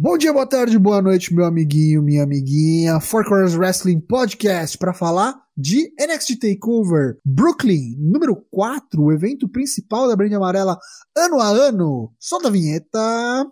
Bom 0.00 0.16
dia, 0.16 0.32
boa 0.32 0.46
tarde, 0.46 0.78
boa 0.78 1.02
noite, 1.02 1.34
meu 1.34 1.44
amiguinho, 1.44 2.00
minha 2.00 2.22
amiguinha. 2.22 3.00
Four 3.00 3.24
Corners 3.24 3.56
Wrestling 3.56 3.98
Podcast 3.98 4.78
para 4.78 4.94
falar 4.94 5.34
de 5.56 5.92
NXT 5.98 6.38
Takeover 6.38 7.18
Brooklyn, 7.24 7.96
número 7.98 8.36
4, 8.48 9.02
o 9.02 9.12
evento 9.12 9.48
principal 9.48 10.06
da 10.06 10.14
Brand 10.14 10.32
Amarela 10.32 10.78
ano 11.16 11.40
a 11.40 11.48
ano. 11.48 12.12
Solta 12.16 12.46
a 12.46 12.50
vinheta. 12.52 13.44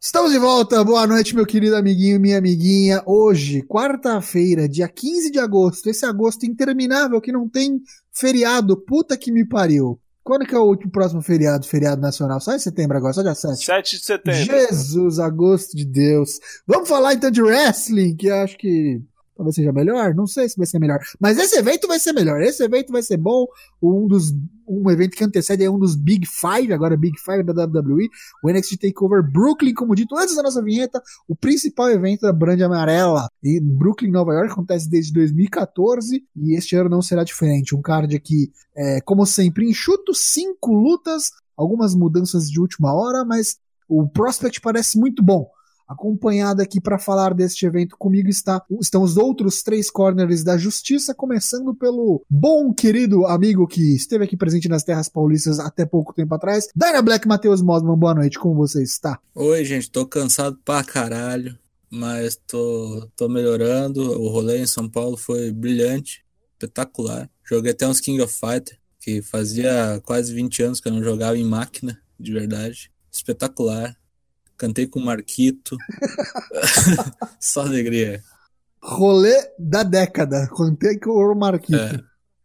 Estamos 0.00 0.32
de 0.32 0.38
volta, 0.40 0.82
boa 0.82 1.06
noite, 1.06 1.36
meu 1.36 1.46
querido 1.46 1.76
amiguinho, 1.76 2.18
minha 2.18 2.38
amiguinha. 2.38 3.04
Hoje, 3.06 3.62
quarta-feira, 3.62 4.68
dia 4.68 4.88
15 4.88 5.30
de 5.30 5.38
agosto, 5.38 5.88
esse 5.88 6.04
agosto 6.04 6.44
interminável 6.44 7.20
que 7.20 7.30
não 7.30 7.48
tem 7.48 7.80
feriado, 8.12 8.76
puta 8.76 9.16
que 9.16 9.30
me 9.30 9.46
pariu. 9.46 10.00
Quando 10.30 10.46
que 10.46 10.54
é 10.54 10.58
o 10.60 10.62
último 10.62 10.92
próximo 10.92 11.20
feriado, 11.20 11.66
feriado 11.66 12.00
nacional? 12.00 12.38
Só 12.38 12.54
em 12.54 12.58
setembro 12.60 12.96
agora, 12.96 13.12
só 13.12 13.20
dia 13.20 13.34
7. 13.34 13.64
7 13.64 13.98
de 13.98 14.04
setembro. 14.04 14.40
Jesus, 14.40 15.18
agosto 15.18 15.76
de 15.76 15.84
Deus. 15.84 16.38
Vamos 16.64 16.88
falar 16.88 17.14
então 17.14 17.32
de 17.32 17.42
wrestling, 17.42 18.14
que 18.14 18.28
eu 18.28 18.36
acho 18.36 18.56
que 18.56 19.02
talvez 19.40 19.54
seja 19.54 19.72
melhor. 19.72 20.14
Não 20.14 20.26
sei 20.26 20.48
se 20.48 20.56
vai 20.56 20.66
ser 20.66 20.78
melhor. 20.78 20.98
Mas 21.18 21.38
esse 21.38 21.56
evento 21.58 21.88
vai 21.88 21.98
ser 21.98 22.12
melhor. 22.12 22.42
Esse 22.42 22.62
evento 22.62 22.92
vai 22.92 23.02
ser 23.02 23.16
bom. 23.16 23.46
Um 23.82 24.06
dos 24.06 24.32
um 24.68 24.88
evento 24.88 25.16
que 25.16 25.24
antecede 25.24 25.64
é 25.64 25.70
um 25.70 25.78
dos 25.78 25.96
Big 25.96 26.24
Five, 26.28 26.72
agora 26.72 26.96
Big 26.96 27.18
Five 27.18 27.42
da 27.42 27.64
WWE, 27.64 28.08
o 28.44 28.48
NXT 28.48 28.76
Takeover 28.76 29.20
Brooklyn, 29.20 29.74
como 29.74 29.96
dito 29.96 30.16
antes 30.16 30.36
da 30.36 30.44
nossa 30.44 30.62
vinheta, 30.62 31.02
o 31.26 31.34
principal 31.34 31.90
evento 31.90 32.20
da 32.20 32.32
Brand 32.32 32.60
Amarela. 32.60 33.26
E 33.42 33.60
Brooklyn, 33.60 34.12
Nova 34.12 34.32
York, 34.32 34.52
acontece 34.52 34.88
desde 34.88 35.12
2014 35.12 36.24
e 36.36 36.56
este 36.56 36.76
ano 36.76 36.88
não 36.88 37.02
será 37.02 37.24
diferente. 37.24 37.74
Um 37.74 37.82
card 37.82 38.14
aqui, 38.14 38.52
é, 38.76 39.00
como 39.00 39.26
sempre, 39.26 39.68
enxuto, 39.68 40.14
cinco 40.14 40.72
lutas, 40.72 41.32
algumas 41.56 41.92
mudanças 41.92 42.48
de 42.48 42.60
última 42.60 42.94
hora, 42.94 43.24
mas 43.24 43.56
o 43.88 44.08
prospect 44.08 44.60
parece 44.60 45.00
muito 45.00 45.20
bom. 45.20 45.50
Acompanhado 45.90 46.62
aqui 46.62 46.80
para 46.80 47.00
falar 47.00 47.34
deste 47.34 47.66
evento 47.66 47.96
comigo 47.98 48.28
está, 48.28 48.64
estão 48.80 49.02
os 49.02 49.16
outros 49.16 49.60
três 49.60 49.90
corners 49.90 50.44
da 50.44 50.56
justiça, 50.56 51.12
começando 51.12 51.74
pelo 51.74 52.24
bom 52.30 52.72
querido 52.72 53.26
amigo 53.26 53.66
que 53.66 53.96
esteve 53.96 54.22
aqui 54.22 54.36
presente 54.36 54.68
nas 54.68 54.84
terras 54.84 55.08
paulistas 55.08 55.58
até 55.58 55.84
pouco 55.84 56.14
tempo 56.14 56.32
atrás, 56.32 56.68
Dyna 56.76 57.02
Black 57.02 57.26
Matheus 57.26 57.60
Mosman. 57.60 57.98
Boa 57.98 58.14
noite, 58.14 58.38
como 58.38 58.54
você 58.54 58.84
está? 58.84 59.18
Oi, 59.34 59.64
gente, 59.64 59.90
tô 59.90 60.06
cansado 60.06 60.56
pra 60.64 60.84
caralho, 60.84 61.58
mas 61.90 62.40
tô, 62.46 63.08
tô 63.16 63.28
melhorando. 63.28 64.00
O 64.00 64.28
rolê 64.28 64.62
em 64.62 64.68
São 64.68 64.88
Paulo 64.88 65.16
foi 65.16 65.50
brilhante, 65.50 66.24
espetacular. 66.52 67.28
Joguei 67.42 67.72
até 67.72 67.88
uns 67.88 67.98
King 67.98 68.22
of 68.22 68.32
Fighter, 68.32 68.78
que 69.00 69.20
fazia 69.22 70.00
quase 70.04 70.32
20 70.32 70.62
anos 70.62 70.80
que 70.80 70.86
eu 70.86 70.92
não 70.92 71.02
jogava 71.02 71.36
em 71.36 71.44
máquina, 71.44 72.00
de 72.16 72.32
verdade. 72.32 72.92
Espetacular 73.10 73.96
cantei 74.60 74.86
com 74.86 75.00
o 75.00 75.04
Marquito. 75.04 75.76
Só 77.40 77.62
alegria. 77.62 78.22
Rolê 78.82 79.34
da 79.58 79.82
década. 79.82 80.46
Cantei 80.54 80.98
com 80.98 81.10
o 81.10 81.34
Marquito. 81.34 81.74
É. 81.74 82.04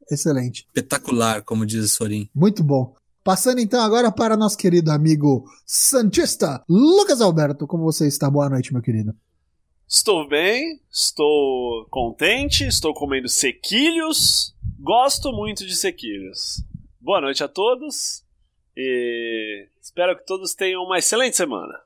Excelente. 0.10 0.66
Espetacular, 0.68 1.44
como 1.44 1.66
diz 1.66 1.84
o 1.84 1.90
Sorin. 1.90 2.30
Muito 2.34 2.64
bom. 2.64 2.96
Passando 3.24 3.60
então 3.60 3.82
agora 3.82 4.12
para 4.12 4.38
nosso 4.38 4.58
querido 4.58 4.92
amigo 4.92 5.46
Santista, 5.66 6.64
Lucas 6.70 7.20
Alberto. 7.20 7.68
Como 7.68 7.84
você 7.84 8.08
está? 8.08 8.30
Boa 8.30 8.50
noite, 8.50 8.72
meu 8.72 8.84
querido. 8.84 9.16
Estou 9.88 10.28
bem, 10.28 10.80
estou 10.92 11.86
contente, 11.90 12.66
estou 12.66 12.94
comendo 12.94 13.28
sequilhos. 13.28 14.56
Gosto 14.80 15.32
muito 15.32 15.66
de 15.66 15.76
sequilhos. 15.76 16.64
Boa 17.02 17.20
noite 17.20 17.44
a 17.44 17.48
todos 17.48 18.24
e 18.78 19.68
espero 19.82 20.18
que 20.18 20.26
todos 20.26 20.54
tenham 20.54 20.84
uma 20.84 20.98
excelente 20.98 21.36
semana. 21.36 21.85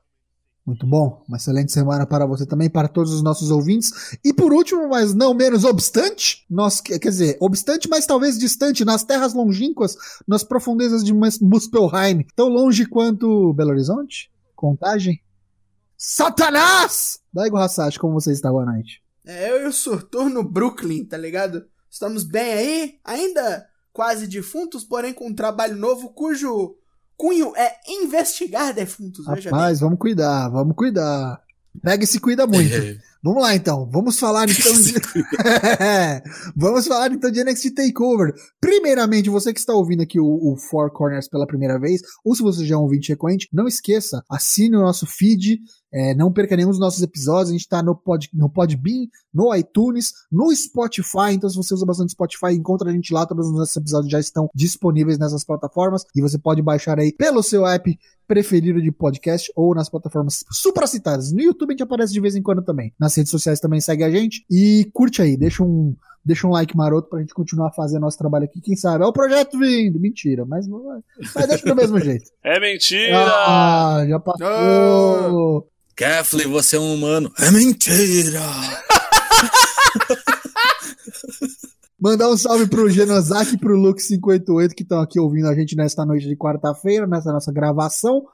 Muito 0.66 0.86
bom. 0.86 1.24
Uma 1.26 1.36
excelente 1.36 1.72
semana 1.72 2.06
para 2.06 2.26
você 2.26 2.46
também, 2.46 2.68
para 2.68 2.86
todos 2.86 3.12
os 3.12 3.22
nossos 3.22 3.50
ouvintes. 3.50 4.18
E 4.24 4.32
por 4.32 4.52
último, 4.52 4.88
mas 4.88 5.14
não 5.14 5.34
menos 5.34 5.64
obstante, 5.64 6.44
nós, 6.48 6.80
quer 6.80 6.98
dizer, 6.98 7.36
obstante, 7.40 7.88
mas 7.88 8.06
talvez 8.06 8.38
distante, 8.38 8.84
nas 8.84 9.02
terras 9.02 9.34
longínquas, 9.34 9.96
nas 10.28 10.44
profundezas 10.44 11.02
de 11.02 11.12
Muspelheim, 11.12 12.26
tão 12.36 12.48
longe 12.48 12.86
quanto 12.86 13.52
Belo 13.54 13.70
Horizonte? 13.70 14.30
Contagem? 14.54 15.20
Satanás! 15.96 17.20
Daigo 17.32 17.56
Hassashi, 17.56 17.98
como 17.98 18.14
você 18.14 18.32
está? 18.32 18.50
Boa 18.50 18.64
noite. 18.64 19.02
É, 19.24 19.50
eu 19.50 19.62
e 19.62 19.66
o 19.66 19.72
Surtur 19.72 20.28
no 20.28 20.42
Brooklyn, 20.42 21.04
tá 21.04 21.16
ligado? 21.16 21.66
Estamos 21.90 22.24
bem 22.24 22.52
aí, 22.52 22.98
ainda 23.04 23.66
quase 23.92 24.26
defuntos, 24.26 24.84
porém 24.84 25.12
com 25.12 25.28
um 25.28 25.34
trabalho 25.34 25.76
novo 25.76 26.10
cujo 26.10 26.76
cunho 27.20 27.54
é 27.54 27.76
investigar 27.86 28.72
defuntos. 28.72 29.26
Rapaz, 29.26 29.80
vamos 29.80 29.98
cuidar, 29.98 30.48
vamos 30.48 30.74
cuidar. 30.74 31.38
Pega 31.82 32.02
e 32.02 32.06
se 32.06 32.18
cuida 32.18 32.46
muito. 32.46 32.74
vamos 33.22 33.42
lá 33.42 33.54
então, 33.54 33.88
vamos 33.92 34.18
falar 34.18 34.48
então 34.50 34.72
de. 34.72 34.94
vamos 36.56 36.86
falar 36.86 37.12
então 37.12 37.30
de 37.30 37.44
NXT 37.44 37.74
Takeover. 37.74 38.32
Primeiramente, 38.58 39.28
você 39.28 39.52
que 39.52 39.60
está 39.60 39.74
ouvindo 39.74 40.02
aqui 40.02 40.18
o, 40.18 40.24
o, 40.24 40.56
Four 40.56 40.90
Corners 40.90 41.28
pela 41.28 41.46
primeira 41.46 41.78
vez, 41.78 42.00
ou 42.24 42.34
se 42.34 42.42
você 42.42 42.64
já 42.64 42.74
é 42.74 42.78
um 42.78 42.82
ouvinte 42.82 43.10
recorrente, 43.10 43.48
não 43.52 43.68
esqueça, 43.68 44.22
assine 44.28 44.76
o 44.76 44.80
nosso 44.80 45.06
feed, 45.06 45.60
é, 45.92 46.14
não 46.14 46.32
perca 46.32 46.56
nenhum 46.56 46.70
dos 46.70 46.78
nossos 46.78 47.02
episódios. 47.02 47.48
A 47.48 47.52
gente 47.52 47.62
está 47.62 47.82
no, 47.82 47.94
Pod, 47.94 48.28
no 48.32 48.48
Podbean, 48.48 49.06
no 49.32 49.54
iTunes, 49.54 50.12
no 50.30 50.54
Spotify. 50.54 51.32
Então, 51.32 51.50
se 51.50 51.56
você 51.56 51.74
usa 51.74 51.84
bastante 51.84 52.12
Spotify, 52.12 52.52
encontra 52.52 52.90
a 52.90 52.92
gente 52.92 53.12
lá. 53.12 53.26
Todos 53.26 53.48
os 53.48 53.52
nossos 53.52 53.76
episódios 53.76 54.10
já 54.10 54.20
estão 54.20 54.48
disponíveis 54.54 55.18
nessas 55.18 55.44
plataformas. 55.44 56.04
E 56.14 56.20
você 56.20 56.38
pode 56.38 56.62
baixar 56.62 56.98
aí 56.98 57.12
pelo 57.12 57.42
seu 57.42 57.66
app 57.66 57.98
preferido 58.26 58.80
de 58.80 58.92
podcast 58.92 59.50
ou 59.56 59.74
nas 59.74 59.88
plataformas 59.88 60.44
supracitadas. 60.52 61.32
No 61.32 61.40
YouTube 61.40 61.70
a 61.70 61.72
gente 61.72 61.82
aparece 61.82 62.12
de 62.12 62.20
vez 62.20 62.36
em 62.36 62.42
quando 62.42 62.62
também. 62.62 62.94
Nas 62.98 63.16
redes 63.16 63.30
sociais 63.30 63.58
também 63.58 63.80
segue 63.80 64.04
a 64.04 64.10
gente. 64.10 64.44
E 64.48 64.88
curte 64.92 65.20
aí, 65.20 65.36
deixa 65.36 65.64
um 65.64 65.96
deixa 66.24 66.46
um 66.46 66.50
like 66.50 66.76
maroto 66.76 67.08
pra 67.08 67.20
gente 67.20 67.34
continuar 67.34 67.72
fazendo 67.72 68.02
nosso 68.02 68.18
trabalho 68.18 68.44
aqui. 68.44 68.60
Quem 68.60 68.76
sabe? 68.76 69.02
É 69.04 69.06
o 69.06 69.12
projeto 69.12 69.58
vindo. 69.58 69.98
Mentira, 69.98 70.44
mas. 70.44 70.68
Mas 70.68 71.48
deixa 71.48 71.66
do 71.66 71.74
mesmo 71.74 71.98
jeito. 71.98 72.30
É 72.42 72.58
mentira! 72.58 73.16
Ah, 73.16 74.04
já 74.08 74.18
passou. 74.18 74.46
Oh. 74.46 75.66
Kefli, 76.00 76.46
você 76.46 76.76
é 76.76 76.80
um 76.80 76.94
humano. 76.94 77.30
É 77.38 77.50
mentira! 77.50 78.40
Mandar 82.00 82.30
um 82.30 82.38
salve 82.38 82.66
pro 82.66 82.88
Genosaki 82.88 83.56
e 83.56 83.58
pro 83.58 83.76
Luke58 83.76 84.70
que 84.70 84.82
estão 84.82 85.02
aqui 85.02 85.20
ouvindo 85.20 85.48
a 85.48 85.54
gente 85.54 85.76
nesta 85.76 86.06
noite 86.06 86.26
de 86.26 86.34
quarta-feira, 86.34 87.06
nessa 87.06 87.30
nossa 87.30 87.52
gravação. 87.52 88.24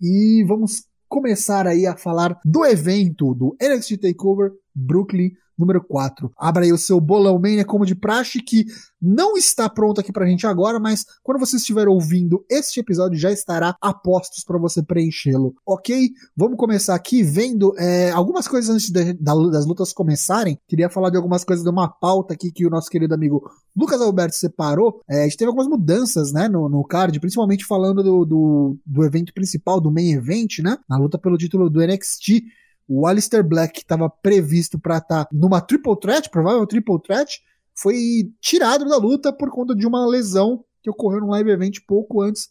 E 0.00 0.44
vamos 0.46 0.84
começar 1.08 1.66
aí 1.66 1.88
a 1.88 1.96
falar 1.96 2.38
do 2.44 2.64
evento 2.64 3.34
do 3.34 3.56
NXT 3.60 3.96
TakeOver 4.00 4.52
Brooklyn 4.72 5.32
número 5.58 5.82
4. 5.82 6.30
Abra 6.38 6.64
aí 6.64 6.72
o 6.72 6.78
seu 6.78 7.00
bolão 7.00 7.38
mania 7.38 7.64
como 7.64 7.84
de 7.84 7.94
praxe, 7.94 8.40
que 8.40 8.66
não 9.00 9.36
está 9.36 9.68
pronto 9.68 10.00
aqui 10.00 10.12
pra 10.12 10.26
gente 10.26 10.46
agora, 10.46 10.78
mas 10.78 11.04
quando 11.22 11.38
você 11.38 11.56
estiver 11.56 11.88
ouvindo 11.88 12.44
este 12.50 12.80
episódio 12.80 13.18
já 13.18 13.30
estará 13.30 13.76
a 13.80 13.92
postos 13.92 14.44
para 14.44 14.58
você 14.58 14.82
preenchê-lo, 14.82 15.54
ok? 15.66 16.10
Vamos 16.36 16.56
começar 16.56 16.94
aqui 16.94 17.22
vendo 17.22 17.74
é, 17.78 18.10
algumas 18.10 18.46
coisas 18.46 18.70
antes 18.70 18.90
de, 18.90 19.12
das 19.14 19.66
lutas 19.66 19.92
começarem. 19.92 20.58
Queria 20.68 20.88
falar 20.88 21.10
de 21.10 21.16
algumas 21.16 21.44
coisas 21.44 21.64
de 21.64 21.70
uma 21.70 21.88
pauta 21.88 22.34
aqui 22.34 22.50
que 22.50 22.66
o 22.66 22.70
nosso 22.70 22.90
querido 22.90 23.14
amigo 23.14 23.48
Lucas 23.76 24.00
Alberto 24.00 24.34
separou. 24.34 25.00
É, 25.08 25.22
a 25.22 25.24
gente 25.24 25.36
teve 25.36 25.48
algumas 25.48 25.68
mudanças, 25.68 26.32
né, 26.32 26.48
no, 26.48 26.68
no 26.68 26.84
card, 26.84 27.18
principalmente 27.20 27.64
falando 27.64 28.02
do, 28.02 28.24
do, 28.24 28.76
do 28.84 29.04
evento 29.04 29.32
principal, 29.32 29.80
do 29.80 29.90
main 29.90 30.12
event, 30.12 30.58
né? 30.58 30.76
Na 30.88 30.98
luta 30.98 31.18
pelo 31.18 31.38
título 31.38 31.70
do 31.70 31.80
NXT. 31.80 32.42
O 32.88 33.06
Alistair 33.06 33.46
Black, 33.46 33.74
que 33.74 33.80
estava 33.80 34.08
previsto 34.08 34.78
para 34.78 34.96
estar 34.96 35.26
tá 35.26 35.30
numa 35.30 35.60
triple 35.60 35.94
threat, 36.00 36.30
provável 36.30 36.66
triple 36.66 37.00
threat, 37.02 37.40
foi 37.74 38.32
tirado 38.40 38.86
da 38.86 38.96
luta 38.96 39.32
por 39.32 39.50
conta 39.50 39.74
de 39.74 39.86
uma 39.86 40.06
lesão 40.06 40.64
que 40.82 40.90
ocorreu 40.90 41.20
no 41.20 41.28
live 41.28 41.50
event 41.50 41.78
pouco 41.86 42.22
antes, 42.22 42.50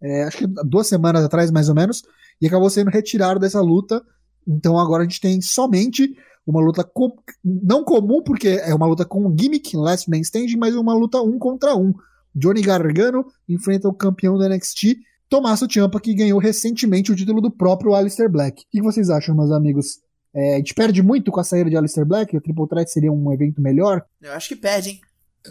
é, 0.00 0.24
acho 0.24 0.38
que 0.38 0.46
duas 0.46 0.86
semanas 0.86 1.24
atrás 1.24 1.50
mais 1.50 1.68
ou 1.68 1.74
menos, 1.74 2.02
e 2.40 2.46
acabou 2.46 2.70
sendo 2.70 2.90
retirado 2.90 3.38
dessa 3.38 3.60
luta. 3.60 4.02
Então 4.46 4.78
agora 4.78 5.02
a 5.02 5.06
gente 5.06 5.20
tem 5.20 5.40
somente 5.40 6.16
uma 6.46 6.60
luta 6.60 6.82
com, 6.82 7.16
não 7.44 7.84
comum, 7.84 8.22
porque 8.22 8.48
é 8.48 8.74
uma 8.74 8.86
luta 8.86 9.04
com 9.04 9.34
gimmick, 9.36 9.76
last 9.76 10.10
man 10.10 10.20
standing, 10.20 10.56
mas 10.56 10.74
uma 10.74 10.94
luta 10.94 11.20
um 11.20 11.38
contra 11.38 11.76
um. 11.76 11.92
Johnny 12.34 12.62
Gargano 12.62 13.24
enfrenta 13.48 13.88
o 13.88 13.94
campeão 13.94 14.36
do 14.36 14.48
NXT 14.48 14.96
Tommaso 15.32 15.66
Ciampa, 15.66 15.98
que 15.98 16.12
ganhou 16.12 16.38
recentemente 16.38 17.10
o 17.10 17.16
título 17.16 17.40
do 17.40 17.50
próprio 17.50 17.94
Alistair 17.94 18.28
Black. 18.28 18.64
O 18.64 18.66
que 18.70 18.82
vocês 18.82 19.08
acham, 19.08 19.34
meus 19.34 19.50
amigos? 19.50 19.98
É, 20.34 20.56
a 20.56 20.58
gente 20.58 20.74
perde 20.74 21.02
muito 21.02 21.32
com 21.32 21.40
a 21.40 21.44
saída 21.44 21.70
de 21.70 21.76
Alistair 21.76 22.06
Black? 22.06 22.36
O 22.36 22.40
Triple 22.42 22.68
Threat 22.68 22.90
seria 22.90 23.10
um 23.10 23.32
evento 23.32 23.58
melhor? 23.58 24.04
Eu 24.20 24.32
acho 24.32 24.48
que 24.48 24.56
perde, 24.56 24.90
hein? 24.90 25.00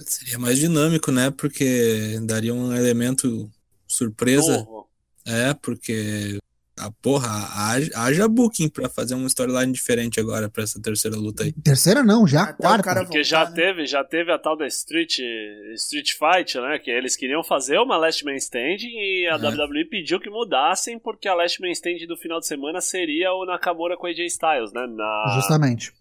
Seria 0.06 0.38
mais 0.38 0.60
dinâmico, 0.60 1.12
né? 1.12 1.31
Porque 1.31 2.19
daria 2.22 2.54
um 2.54 2.72
elemento 2.72 3.50
surpresa. 3.88 4.63
Oh. 4.69 4.86
É, 5.25 5.56
porque 5.56 6.38
Ah, 6.83 6.92
porra, 7.01 7.28
haja, 7.69 7.92
haja 7.95 8.28
booking 8.28 8.68
pra 8.69 8.89
fazer 8.89 9.13
uma 9.13 9.28
storyline 9.28 9.72
diferente 9.72 10.19
agora 10.19 10.50
pra 10.50 10.63
essa 10.63 10.81
terceira 10.81 11.16
luta 11.16 11.44
aí. 11.44 11.51
Terceira 11.51 12.01
não, 12.04 12.25
já 12.28 12.44
a 12.44 12.54
quarta. 12.54 12.83
cara 12.83 13.01
Porque 13.01 13.19
voltar, 13.19 13.30
já 13.30 13.45
né? 13.50 13.51
teve, 13.56 13.86
já 13.86 14.04
teve 14.04 14.31
a 14.31 14.39
tal 14.39 14.57
da 14.57 14.66
Street, 14.68 15.19
Street 15.75 16.13
Fight, 16.13 16.57
né? 16.60 16.80
Que 16.80 16.89
eles 16.89 17.16
queriam 17.16 17.44
fazer 17.44 17.78
uma 17.78 17.98
Last 17.98 18.25
Man 18.25 18.36
Standing 18.36 18.88
e 18.98 19.28
a 19.31 19.36
É. 19.36 19.38
WWE 19.38 19.86
pediu 19.89 20.19
que 20.19 20.30
mudassem 20.30 20.98
porque 20.98 21.28
a 21.28 21.36
Last 21.36 21.62
Man 21.62 21.69
Standing 21.72 22.07
do 22.07 22.18
final 22.18 22.39
de 22.39 22.48
semana 22.48 22.81
seria 22.81 23.31
o 23.34 23.45
Nakamura 23.45 23.95
com 23.95 24.07
a 24.07 24.10
AJ 24.10 24.19
Styles, 24.27 24.74
né? 24.74 24.88
Na, 24.88 25.34
Justamente. 25.36 25.92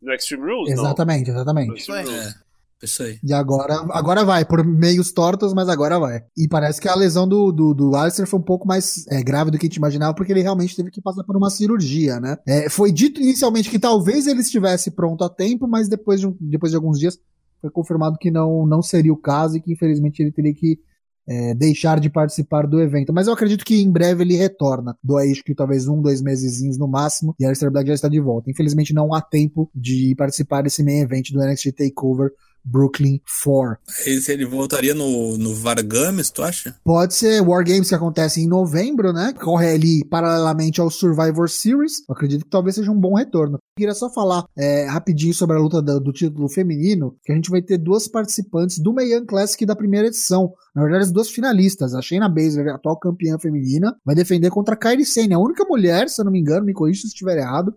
no 0.00 0.12
Extreme 0.14 0.44
Rules, 0.50 0.74
não? 0.76 0.84
Exatamente, 0.84 1.30
No 1.30 1.36
exatamente. 1.36 1.90
Rules. 1.90 2.08
É, 2.10 2.34
isso 2.84 3.02
aí. 3.02 3.18
E 3.22 3.32
agora, 3.32 3.74
agora 3.90 4.24
vai, 4.24 4.44
por 4.44 4.64
meios 4.64 5.12
tortos, 5.12 5.54
mas 5.54 5.68
agora 5.68 5.98
vai. 5.98 6.22
E 6.36 6.48
parece 6.48 6.80
que 6.80 6.88
a 6.88 6.94
lesão 6.94 7.26
do, 7.28 7.52
do, 7.52 7.74
do 7.74 7.94
Alistair 7.96 8.28
foi 8.28 8.40
um 8.40 8.42
pouco 8.42 8.66
mais 8.66 9.06
é, 9.08 9.22
grave 9.22 9.50
do 9.50 9.58
que 9.58 9.66
a 9.66 9.68
gente 9.68 9.76
imaginava, 9.76 10.14
porque 10.14 10.32
ele 10.32 10.42
realmente 10.42 10.74
teve 10.74 10.90
que 10.90 11.00
passar 11.00 11.24
por 11.24 11.36
uma 11.36 11.50
cirurgia, 11.50 12.18
né? 12.20 12.36
É, 12.46 12.68
foi 12.68 12.90
dito 12.92 13.20
inicialmente 13.20 13.70
que 13.70 13.78
talvez 13.78 14.26
ele 14.26 14.40
estivesse 14.40 14.90
pronto 14.90 15.24
a 15.24 15.28
tempo, 15.28 15.66
mas 15.68 15.88
depois 15.88 16.20
de, 16.20 16.26
um- 16.26 16.36
depois 16.40 16.70
de 16.72 16.76
alguns 16.76 16.98
dias 16.98 17.18
foi 17.60 17.70
confirmado 17.70 18.18
que 18.18 18.30
não, 18.30 18.66
não 18.66 18.82
seria 18.82 19.12
o 19.12 19.16
caso 19.16 19.56
e 19.56 19.60
que 19.60 19.72
infelizmente 19.72 20.20
ele 20.20 20.32
teria 20.32 20.52
que 20.52 20.78
é, 21.26 21.54
deixar 21.54 22.00
de 22.00 22.10
participar 22.10 22.66
do 22.66 22.80
evento. 22.80 23.12
Mas 23.12 23.26
eu 23.26 23.32
acredito 23.32 23.64
que 23.64 23.80
em 23.80 23.90
breve 23.90 24.24
ele 24.24 24.34
retorna. 24.34 24.96
Do 25.02 25.16
acho 25.16 25.44
que 25.44 25.54
talvez 25.54 25.86
um, 25.86 26.02
dois 26.02 26.20
mesezinhos 26.20 26.76
no 26.76 26.88
máximo, 26.88 27.34
e 27.38 27.44
Alistair 27.44 27.70
Black 27.70 27.86
já 27.86 27.94
está 27.94 28.08
de 28.08 28.20
volta. 28.20 28.50
Infelizmente 28.50 28.92
não 28.92 29.14
há 29.14 29.20
tempo 29.20 29.70
de 29.74 30.14
participar 30.16 30.62
desse 30.62 30.82
main 30.82 31.00
event 31.00 31.30
do 31.30 31.40
NXT 31.40 31.72
TakeOver 31.72 32.32
Brooklyn 32.64 33.20
4. 33.44 33.78
Aí 34.06 34.20
se 34.20 34.32
ele 34.32 34.44
voltaria 34.44 34.94
no, 34.94 35.36
no 35.36 35.54
Vargames, 35.54 36.30
tu 36.30 36.42
acha? 36.42 36.76
Pode 36.84 37.14
ser 37.14 37.40
War 37.40 37.64
Games 37.64 37.88
que 37.88 37.94
acontece 37.94 38.40
em 38.40 38.48
novembro, 38.48 39.12
né? 39.12 39.32
Corre 39.32 39.72
ali 39.72 40.04
paralelamente 40.04 40.80
ao 40.80 40.90
Survivor 40.90 41.48
Series. 41.48 42.00
Eu 42.08 42.14
acredito 42.14 42.44
que 42.44 42.50
talvez 42.50 42.74
seja 42.74 42.90
um 42.90 42.98
bom 42.98 43.14
retorno. 43.14 43.54
Eu 43.54 43.60
queria 43.76 43.94
só 43.94 44.12
falar 44.12 44.44
é, 44.56 44.86
rapidinho 44.86 45.34
sobre 45.34 45.56
a 45.56 45.60
luta 45.60 45.80
do, 45.82 46.00
do 46.00 46.12
título 46.12 46.48
feminino, 46.48 47.16
que 47.24 47.32
a 47.32 47.34
gente 47.34 47.50
vai 47.50 47.62
ter 47.62 47.78
duas 47.78 48.06
participantes 48.08 48.78
do 48.78 48.92
Mae 48.92 49.12
Young 49.12 49.26
Classic 49.26 49.64
da 49.66 49.76
primeira 49.76 50.08
edição. 50.08 50.52
Na 50.74 50.82
verdade, 50.82 51.04
as 51.04 51.12
duas 51.12 51.30
finalistas. 51.30 51.94
A 51.94 52.02
Shayna 52.02 52.28
Baszler, 52.28 52.68
a 52.68 52.74
atual 52.76 52.98
campeã 52.98 53.38
feminina, 53.38 53.96
vai 54.04 54.14
defender 54.14 54.50
contra 54.50 54.74
a 54.74 54.78
Kairi 54.78 55.04
Sane, 55.04 55.34
a 55.34 55.38
única 55.38 55.64
mulher, 55.64 56.08
se 56.08 56.20
eu 56.20 56.24
não 56.24 56.32
me 56.32 56.40
engano, 56.40 56.64
me 56.64 56.72
corrija 56.72 57.02
se 57.02 57.08
estiver 57.08 57.38
errado, 57.38 57.74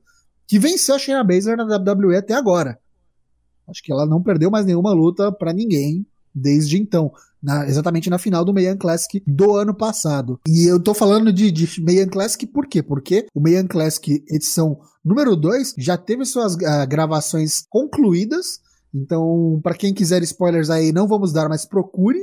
que 0.47 0.59
venceu 0.59 0.95
a 0.95 0.99
Shayna 0.99 1.23
Baszler 1.23 1.57
na 1.57 1.77
WWE 1.77 2.17
até 2.17 2.33
agora. 2.33 2.77
Acho 3.67 3.81
que 3.83 3.91
ela 3.91 4.05
não 4.05 4.21
perdeu 4.21 4.49
mais 4.51 4.65
nenhuma 4.65 4.91
luta 4.93 5.31
pra 5.31 5.53
ninguém 5.53 6.05
desde 6.33 6.77
então. 6.77 7.11
na- 7.41 7.67
exatamente 7.67 8.09
na 8.09 8.17
final 8.17 8.43
do 8.43 8.53
Mayan 8.53 8.75
Classic 8.75 9.21
do 9.25 9.55
ano 9.55 9.73
passado. 9.73 10.39
E 10.47 10.65
eu 10.65 10.81
tô 10.81 10.93
falando 10.95 11.31
de, 11.31 11.51
de 11.51 11.79
Mayan 11.81 12.07
Classic 12.07 12.45
por 12.47 12.65
quê? 12.67 12.81
Porque 12.81 13.27
o 13.35 13.39
Mayan 13.39 13.67
Classic 13.67 14.23
edição 14.29 14.79
número 15.03 15.35
2 15.35 15.75
já 15.77 15.95
teve 15.95 16.25
suas 16.25 16.57
ah, 16.63 16.85
gravações 16.85 17.63
concluídas. 17.69 18.59
Então, 18.93 19.59
pra 19.61 19.75
quem 19.75 19.93
quiser 19.93 20.23
spoilers 20.23 20.69
aí, 20.69 20.91
não 20.91 21.07
vamos 21.07 21.31
dar, 21.31 21.47
mas 21.47 21.65
procure. 21.65 22.17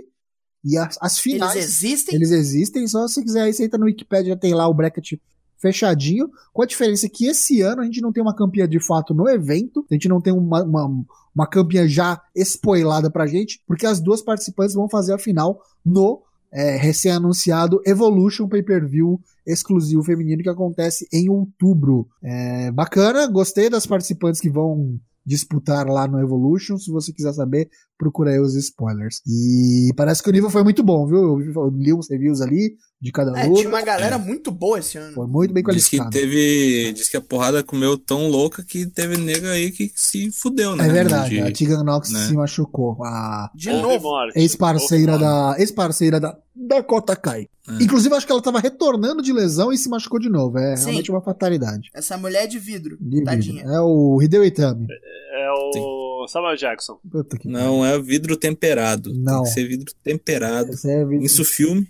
E 0.65 0.77
as, 0.77 0.97
as 1.01 1.19
finais. 1.19 1.55
Eles 1.55 1.67
existem? 1.67 2.15
Eles 2.17 2.31
existem, 2.31 2.87
só 2.89 3.07
se 3.09 3.23
quiser 3.23 3.43
aí 3.43 3.53
você 3.53 3.65
entra 3.65 3.79
no 3.79 3.87
Wikipedia, 3.87 4.33
já 4.35 4.37
tem 4.37 4.55
lá 4.55 4.67
o 4.69 4.75
bracket 4.75 5.15
fechadinho, 5.63 6.29
com 6.53 6.61
a 6.61 6.67
diferença 6.67 7.09
que 7.09 7.27
esse 7.27 7.63
ano 7.63 7.81
a 7.81 7.85
gente 7.85 8.03
não 8.03 8.13
tem 8.13 8.21
uma 8.21 8.35
campeã 8.35 8.69
de 8.69 8.85
fato 8.85 9.15
no 9.15 9.29
evento, 9.29 9.87
a 9.89 9.95
gente 9.95 10.09
não 10.09 10.21
tem 10.21 10.33
uma, 10.33 10.65
uma, 10.65 11.05
uma 11.35 11.47
campeã 11.47 11.87
já 11.87 12.21
spoilada 12.35 13.09
pra 13.09 13.29
gente, 13.29 13.63
porque 13.67 13.87
as 13.87 14.01
duas 14.01 14.21
participantes 14.21 14.75
vão 14.75 14.89
fazer 14.89 15.15
a 15.15 15.19
final 15.19 15.63
no 15.87 16.21
é, 16.51 16.77
recém-anunciado 16.77 17.81
Evolution 17.87 18.49
Pay-Per-View 18.49 19.21
exclusivo 19.47 20.03
feminino 20.03 20.43
que 20.43 20.49
acontece 20.49 21.09
em 21.13 21.31
outubro. 21.31 22.09
É, 22.23 22.71
bacana, 22.73 23.27
gostei 23.27 23.71
das 23.71 23.87
participantes 23.87 24.41
que 24.41 24.51
vão 24.51 25.01
disputar 25.25 25.87
lá 25.87 26.07
no 26.07 26.21
Evolution. 26.21 26.77
Se 26.79 26.91
você 26.91 27.13
quiser 27.13 27.33
saber, 27.33 27.69
procura 27.99 28.31
aí 28.33 28.41
os 28.41 28.55
spoilers. 28.55 29.21
E 29.27 29.93
parece 29.97 30.23
que 30.23 30.29
o 30.29 30.33
nível 30.33 30.51
foi 30.51 30.63
muito 30.65 30.83
bom, 30.83 31.07
viu? 31.07 31.41
Eu 31.41 31.71
li 31.71 31.93
uns 31.93 32.09
reviews 32.11 32.41
ali 32.41 32.75
de 33.01 33.11
cada 33.13 33.37
É, 33.39 33.45
luta. 33.47 33.61
tinha 33.61 33.69
uma 33.69 33.83
galera 33.83 34.17
muito 34.19 34.51
boa 34.51 34.79
esse 34.79 34.97
ano. 34.99 35.15
Foi 35.15 35.27
muito 35.27 35.53
bem 35.53 35.63
Diz 35.65 35.89
que 35.89 35.97
qualificado. 35.99 36.11
teve. 36.11 36.93
Diz 36.93 37.09
que 37.09 37.17
a 37.17 37.21
porrada 37.21 37.63
comeu 37.63 37.97
tão 37.99 38.29
louca 38.29 38.65
que 38.65 38.87
teve 38.87 39.17
nega 39.17 39.51
aí 39.51 39.71
que 39.71 39.91
se 39.95 40.31
fudeu, 40.33 40.75
né? 40.77 40.87
É 40.89 40.93
verdade, 40.93 41.31
De- 41.37 41.41
a 41.41 41.53
Tegan 41.53 41.83
Nox 41.85 42.11
né? 42.11 42.27
se 42.27 42.33
machucou. 42.35 42.97
A 43.05 43.51
De 43.55 43.71
novo. 43.73 44.09
ex-parceira 44.35 45.19
da. 45.19 45.57
Ex-parceira 45.59 46.21
da 46.21 46.37
Dakota 46.55 47.17
Kai. 47.17 47.49
É. 47.69 47.83
Inclusive, 47.85 48.15
acho 48.15 48.27
que 48.27 48.33
ela 48.33 48.43
tava 48.43 48.59
retornando 48.59 49.23
de 49.23 49.33
lesão 49.33 49.73
e 49.73 49.79
se 49.79 49.89
machucou 49.89 50.19
de 50.19 50.29
novo. 50.29 50.59
É 50.59 50.77
Sim. 50.77 50.85
realmente 50.87 51.11
uma 51.11 51.21
fatalidade. 51.21 51.91
Essa 51.95 52.17
mulher 52.19 52.45
é 52.45 52.47
de 52.47 52.59
vidro. 52.59 52.97
De 53.01 53.19
vidro. 53.19 53.25
Tadinha. 53.25 53.63
É 53.65 53.81
o 53.81 54.21
Hideo 54.21 54.45
Itami. 54.45 54.87
É 54.91 55.51
o 55.53 56.27
Samuel 56.29 56.57
Jackson. 56.57 56.99
Puta 57.11 57.39
que 57.39 57.49
Não 57.49 57.85
é 57.85 57.99
vidro 58.01 58.37
temperado. 58.37 59.13
Não. 59.15 59.35
Tem 59.35 59.43
que 59.45 59.49
ser 59.51 59.69
vidro 59.69 59.93
temperado. 60.03 60.71
Esse 60.73 60.91
é 60.91 61.05
vidro. 61.05 61.23
Isso 61.25 61.45
filme. 61.45 61.87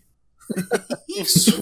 Isso. 1.09 1.59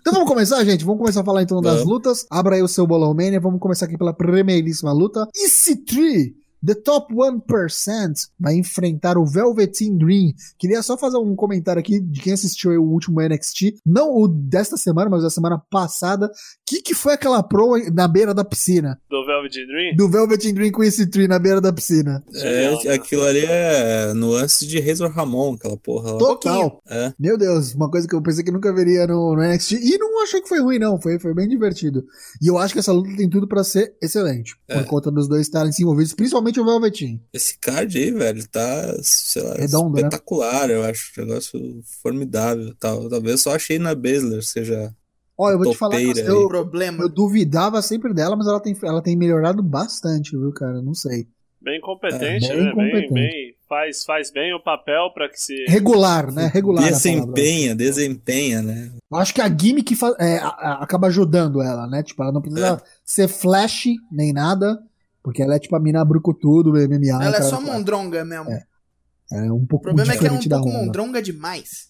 Então 0.00 0.12
vamos 0.12 0.28
começar, 0.28 0.62
gente? 0.64 0.84
Vamos 0.84 1.00
começar 1.00 1.22
a 1.22 1.24
falar 1.24 1.42
então 1.42 1.62
das 1.62 1.78
Vamos. 1.78 1.88
lutas. 1.88 2.26
Abra 2.30 2.56
aí 2.56 2.62
o 2.62 2.68
seu 2.68 2.86
Bolão 2.86 3.14
Mania. 3.14 3.40
Vamos 3.40 3.60
começar 3.60 3.86
aqui 3.86 3.96
pela 3.96 4.12
primeiríssima 4.12 4.92
luta. 4.92 5.26
EC3, 5.34 6.34
The 6.64 6.74
Top 6.74 7.12
1%, 7.14 8.12
vai 8.38 8.54
enfrentar 8.54 9.18
o 9.18 9.26
Velveteen 9.26 9.96
Dream. 9.96 10.32
Queria 10.58 10.82
só 10.82 10.96
fazer 10.96 11.18
um 11.18 11.34
comentário 11.34 11.80
aqui 11.80 12.00
de 12.00 12.20
quem 12.20 12.32
assistiu 12.32 12.72
o 12.72 12.90
último 12.90 13.20
NXT. 13.20 13.76
Não 13.84 14.16
o 14.16 14.28
desta 14.28 14.76
semana, 14.76 15.10
mas 15.10 15.22
da 15.22 15.30
semana 15.30 15.62
passada. 15.70 16.30
Que 16.66 16.80
que 16.80 16.94
foi 16.94 17.14
aquela 17.14 17.42
pro 17.42 17.76
na 17.92 18.08
beira 18.08 18.32
da 18.32 18.44
piscina? 18.44 19.00
Do 19.10 19.24
Velvet 19.26 19.66
Dream? 19.66 19.96
Do 19.96 20.08
Velveteen 20.08 20.54
Dream 20.54 20.72
com 20.72 20.82
EC3 20.82 21.28
na 21.28 21.38
beira 21.38 21.60
da 21.60 21.72
piscina. 21.72 22.24
É, 22.34 22.70
né? 22.70 22.92
aquilo 22.92 23.24
ali 23.24 23.44
é 23.44 24.12
nuances 24.14 24.66
de 24.66 24.80
Razor 24.80 25.10
Ramon, 25.10 25.54
aquela 25.54 25.76
porra 25.76 26.12
lá. 26.12 26.18
Total. 26.18 26.82
É. 26.88 27.12
Meu 27.18 27.36
Deus, 27.36 27.74
uma 27.74 27.90
coisa 27.90 28.08
que 28.08 28.14
eu 28.14 28.22
pensei 28.22 28.44
que 28.44 28.50
nunca 28.50 28.72
veria 28.72 29.06
no, 29.06 29.34
no 29.34 29.42
NXT. 29.42 29.72
E 29.72 29.98
não 29.98 30.22
achei 30.22 30.40
que 30.40 30.48
foi 30.48 30.60
ruim, 30.60 30.78
não. 30.78 31.00
Foi, 31.00 31.18
foi 31.18 31.34
bem 31.34 31.48
divertido. 31.48 32.04
E 32.42 32.48
eu 32.48 32.58
acho 32.58 32.72
que 32.72 32.80
essa 32.80 32.92
luta 32.92 33.14
tem 33.16 33.28
tudo 33.28 33.46
pra 33.46 33.62
ser 33.62 33.94
excelente. 34.02 34.56
É. 34.68 34.78
Por 34.78 34.86
conta 34.86 35.10
dos 35.10 35.28
dois 35.28 35.42
estarem 35.42 35.72
se 35.72 35.82
envolvidos, 35.82 36.14
principalmente 36.14 36.53
o 36.60 36.64
Velveteen. 36.64 37.20
Esse 37.32 37.58
card 37.58 37.96
aí, 37.98 38.10
velho, 38.10 38.46
tá, 38.48 38.94
sei 39.02 39.42
lá, 39.42 39.54
Redondo, 39.54 39.94
né? 39.94 40.00
espetacular, 40.02 40.70
eu 40.70 40.84
acho. 40.84 41.12
Um 41.20 41.24
negócio 41.26 41.80
formidável. 42.02 42.74
Tal. 42.78 43.08
Talvez 43.08 43.40
só 43.42 43.54
achei 43.54 43.78
na 43.78 43.94
Baszler 43.94 44.42
seja. 44.42 44.94
Olha, 45.36 45.54
eu 45.54 45.58
vou 45.58 45.72
te 45.72 45.76
falar 45.78 45.96
que 45.96 46.04
eu, 46.20 46.36
O 46.38 46.42
eu, 46.42 46.48
problema. 46.48 47.08
duvidava 47.08 47.82
sempre 47.82 48.14
dela, 48.14 48.36
mas 48.36 48.46
ela 48.46 48.60
tem, 48.60 48.76
ela 48.84 49.02
tem 49.02 49.16
melhorado 49.16 49.62
bastante, 49.62 50.30
viu, 50.36 50.52
cara? 50.52 50.80
Não 50.80 50.94
sei. 50.94 51.26
Bem 51.60 51.80
competente, 51.80 52.44
É, 52.46 52.54
bem 52.54 52.64
né? 52.64 52.70
competente. 52.72 53.12
Bem, 53.14 53.30
bem, 53.30 53.54
faz, 53.66 54.04
faz 54.04 54.30
bem 54.30 54.54
o 54.54 54.62
papel 54.62 55.10
pra 55.14 55.28
que 55.30 55.40
se. 55.40 55.64
Regular, 55.66 56.30
né? 56.30 56.50
Regular. 56.52 56.84
Desempenha, 56.84 57.74
desempenha, 57.74 58.60
né? 58.62 58.92
Eu 59.10 59.16
acho 59.18 59.32
que 59.34 59.40
a 59.40 59.48
gimmick 59.48 59.96
é, 60.20 60.36
a- 60.38 60.48
a- 60.48 60.82
acaba 60.84 61.06
ajudando 61.06 61.62
ela, 61.62 61.86
né? 61.88 62.02
Tipo, 62.02 62.22
ela 62.22 62.32
não 62.32 62.42
precisa 62.42 62.82
ser 63.04 63.28
flash 63.28 63.86
nem 64.12 64.32
nada, 64.32 64.78
porque 65.24 65.42
ela 65.42 65.56
é 65.56 65.58
tipo 65.58 65.74
a 65.74 65.80
mina 65.80 66.04
brucutudo, 66.04 66.70
MMA. 66.72 67.24
Ela 67.24 67.38
é 67.38 67.42
só 67.42 67.60
mondronga 67.60 68.24
mesmo. 68.24 68.50
É 69.32 69.50
um 69.50 69.56
O 69.62 69.66
pouco 69.66 69.84
problema 69.84 70.12
é 70.12 70.16
que 70.18 70.24
ela 70.26 70.36
é 70.36 70.38
um 70.38 70.48
pouco 70.48 70.68
mondronga 70.68 71.20
demais. 71.22 71.88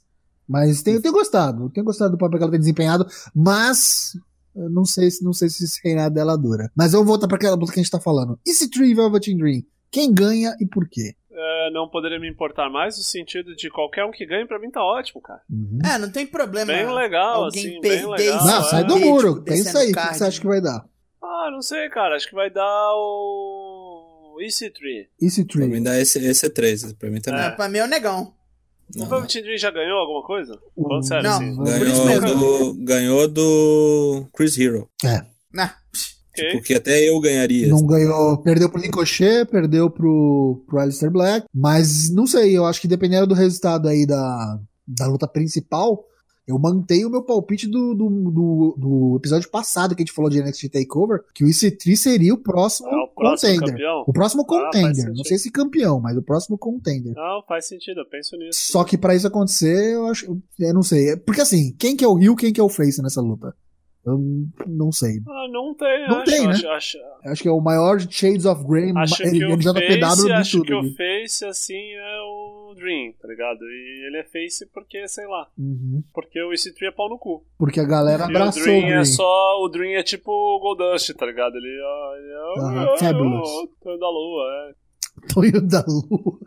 Mas 0.49 0.87
eu 0.87 1.03
tenho 1.03 1.13
gostado, 1.13 1.65
eu 1.65 1.71
tenho 1.71 1.85
gostado 1.85 2.13
do 2.13 2.19
papel 2.19 2.39
que 2.39 2.43
ela 2.45 2.51
tem 2.53 2.61
desempenhado, 2.61 3.05
mas 3.35 4.13
não 4.55 4.85
sei, 4.85 5.11
se- 5.11 5.25
não 5.25 5.33
sei 5.33 5.49
se 5.49 5.65
esse 5.65 5.81
reinado 5.83 6.15
dela 6.15 6.37
dura. 6.39 6.71
Mas 6.77 6.93
eu 6.95 7.01
vou 7.01 7.09
voltar 7.09 7.27
pra 7.27 7.37
aquela 7.37 7.57
luta 7.57 7.73
que 7.73 7.81
a 7.81 7.83
gente 7.83 7.91
tá 7.91 7.99
falando. 8.01 8.39
E 8.47 8.53
se 8.53 8.71
Tree 8.71 8.95
Velvet 8.95 9.35
Dream? 9.37 9.63
Quem 9.91 10.13
ganha 10.13 10.55
e 10.61 10.67
por 10.67 10.89
quê? 10.89 11.15
É, 11.33 11.71
não 11.73 11.89
poderia 11.89 12.21
me 12.21 12.29
importar 12.31 12.69
mais 12.71 12.97
no 12.97 13.03
sentido 13.03 13.57
de 13.57 13.69
qualquer 13.71 14.05
um 14.05 14.11
que 14.13 14.25
ganhe, 14.27 14.47
pra 14.47 14.59
mim 14.61 14.71
tá 14.71 14.81
ótimo, 14.83 15.21
cara. 15.21 15.41
Uhum. 15.51 15.79
É, 15.85 15.99
não 15.99 16.11
tem 16.11 16.27
problema. 16.27 16.73
Bem 16.73 16.93
legal, 16.95 17.45
alguém 17.45 17.63
assim, 17.71 17.81
bem 17.81 17.91
perder 18.03 18.07
legal. 18.11 18.37
isso. 18.37 18.47
Não, 18.47 18.61
é. 18.61 18.65
sai 18.65 18.85
do 18.85 18.95
Tipo, 18.95 19.07
muro. 19.07 19.41
descendo 19.41 19.45
Pensa 19.65 19.79
aí, 19.81 19.91
o 19.91 19.95
que 19.95 20.15
você 20.19 20.25
acha 20.25 20.41
que 20.41 20.47
vai 20.47 20.61
dar? 20.61 20.85
Ah, 21.27 21.51
não 21.51 21.63
sei, 21.63 21.89
cara. 21.89 22.17
Acho 22.17 22.29
que 22.29 22.35
vai 22.35 22.51
dar 22.51 22.93
o. 22.95 24.37
EC3. 24.41 25.07
E 25.21 25.31
se 25.31 25.45
Pra 25.45 25.67
mim 25.67 25.83
dá 25.83 25.99
esse, 25.99 26.19
esse 26.19 26.47
é 26.47 26.51
3, 26.51 26.93
pra 26.95 27.09
mim 27.11 27.21
também. 27.21 27.41
É, 27.41 27.51
pra 27.51 27.69
mim 27.69 27.79
é 27.79 27.85
o 27.85 27.89
negão. 27.89 28.33
O 28.95 28.99
Não. 28.99 29.07
Velvet 29.09 29.41
Dream 29.43 29.57
já 29.57 29.71
ganhou 29.71 29.99
alguma 29.99 30.23
coisa? 30.23 30.59
Falando 30.77 31.07
sério, 31.07 31.23
Não. 31.25 31.37
assim. 31.37 31.57
Por 31.57 31.87
isso 31.87 32.05
Ganhou 32.05 32.37
do, 32.75 32.85
ganhou 32.85 33.29
do 33.29 34.27
Chris 34.35 34.59
Hero. 34.59 34.89
Nah. 35.53 35.75
Ok. 36.37 36.51
Porque 36.53 36.75
até 36.75 37.09
eu 37.09 37.21
ganharia. 37.21 37.69
Não 37.69 37.87
ganhou, 37.87 38.37
perdeu 38.39 38.69
pro 38.69 38.81
Ricochet, 38.81 39.47
perdeu 39.47 39.89
pro, 39.89 40.65
pro 40.67 40.81
Alistair 40.81 41.11
Black, 41.13 41.47
mas 41.55 42.11
não 42.13 42.27
sei, 42.27 42.59
eu 42.59 42.67
acho 42.67 42.81
que 42.81 42.89
dependendo 42.89 43.29
do 43.29 43.35
resultado 43.35 43.87
aí 43.89 44.05
da, 44.05 44.59
da 44.87 45.07
luta 45.07 45.29
principal, 45.29 46.05
eu 46.47 46.59
mantenho 46.59 47.09
o 47.09 47.11
meu 47.11 47.23
palpite 47.23 47.67
do, 47.67 47.95
do, 47.95 48.09
do, 48.09 48.75
do 48.79 49.17
episódio 49.17 49.49
passado 49.51 49.95
que 49.95 50.03
a 50.03 50.05
gente 50.05 50.15
falou 50.15 50.31
de 50.31 50.43
NXT 50.43 50.69
TakeOver, 50.71 51.25
que 51.35 51.43
o 51.45 51.47
EC3 51.47 51.97
seria 51.97 52.35
o 52.35 52.39
próximo, 52.39 52.89
É 52.89 52.97
o 52.97 53.09
próximo 53.09 53.51
contender. 53.55 53.71
campeão? 53.73 54.05
O 54.07 54.13
próximo 54.13 54.43
Ah, 54.43 54.47
contender, 54.47 54.95
sentido. 54.95 55.15
não 55.17 55.25
sei 55.25 55.39
se 55.39 55.51
campeão, 55.51 56.01
mas 56.01 56.17
o 56.17 56.23
próximo 56.23 56.59
contender. 56.59 57.15
Não, 57.15 57.43
faz 57.49 57.67
sentido, 57.67 58.01
eu 58.01 58.09
penso 58.09 58.37
nisso. 58.37 58.61
Só 58.73 58.85
que 58.85 58.99
pra 58.99 59.15
isso 59.15 59.27
acontecer, 59.27 59.95
eu 59.95 60.07
acho, 60.07 60.39
eu 60.59 60.75
não 60.75 60.83
sei, 60.83 61.17
porque 61.17 61.41
assim, 61.41 61.75
quem 61.79 61.97
que 61.97 62.05
é 62.05 62.09
o 62.09 62.15
Rio, 62.15 62.37
quem 62.37 62.53
que 62.53 62.61
é 62.61 62.65
o 62.65 62.69
Face 62.69 63.01
nessa 63.03 63.21
luta? 63.21 63.55
Eu 64.07 64.21
não 64.67 64.93
sei. 64.93 65.19
Ah, 65.27 65.47
não 65.51 65.75
tem, 65.75 66.07
Não 66.09 66.19
acho, 66.19 66.31
tem, 66.31 66.47
né? 66.47 66.53
acho, 66.53 66.69
acho, 66.69 66.99
Acho 67.25 67.43
que 67.43 67.49
é 67.49 67.51
o 67.53 67.59
maior 67.59 67.99
Shades 67.99 68.45
of 68.45 68.63
Grey 68.67 68.93
acho 68.95 69.17
que 69.17 69.23
o 69.47 69.57
NJPW 69.57 69.99
Face, 69.99 70.25
de 70.27 70.33
acho 70.33 70.59
tudo. 70.59 70.67
que 70.67 70.75
o 70.75 70.79
aqui. 70.81 70.95
Face, 70.95 71.45
assim, 71.47 71.73
é 71.95 72.21
o 72.21 72.54
Dream, 72.75 73.13
tá 73.21 73.27
ligado? 73.29 73.61
E 73.65 74.07
ele 74.07 74.19
é 74.19 74.25
Face 74.25 74.67
porque, 74.73 75.07
sei 75.09 75.27
lá, 75.27 75.49
Uhum. 75.59 76.03
porque 76.13 76.41
o 76.43 76.51
EC3 76.53 76.89
é 76.89 76.91
pau 76.91 77.09
no 77.09 77.19
cu. 77.19 77.45
Porque 77.59 77.81
a 77.81 77.85
galera 77.85 78.25
E 78.25 78.27
o 78.27 78.31
abraçou 78.31 78.63
o 78.63 78.65
Dream 78.67 78.81
Grey. 78.83 78.93
é 79.01 79.05
só. 79.05 79.61
O 79.63 79.69
Dream 79.69 79.99
é 79.99 80.03
tipo 80.03 80.31
o 80.31 80.59
Goldust, 80.61 81.11
tá 81.15 81.25
ligado? 81.27 81.57
Ele 81.57 81.69
é. 81.69 82.19
Ele 82.19 82.33
é 82.33 82.61
Aham, 82.61 82.93
o- 82.93 82.99
Fabulous. 82.99 83.49
o 83.49 83.69
Tonho 83.83 83.99
da 83.99 84.09
Lua, 84.11 84.45
é. 84.71 84.75
Tonho 85.33 85.63
da 85.69 85.85
Lua. 85.87 86.39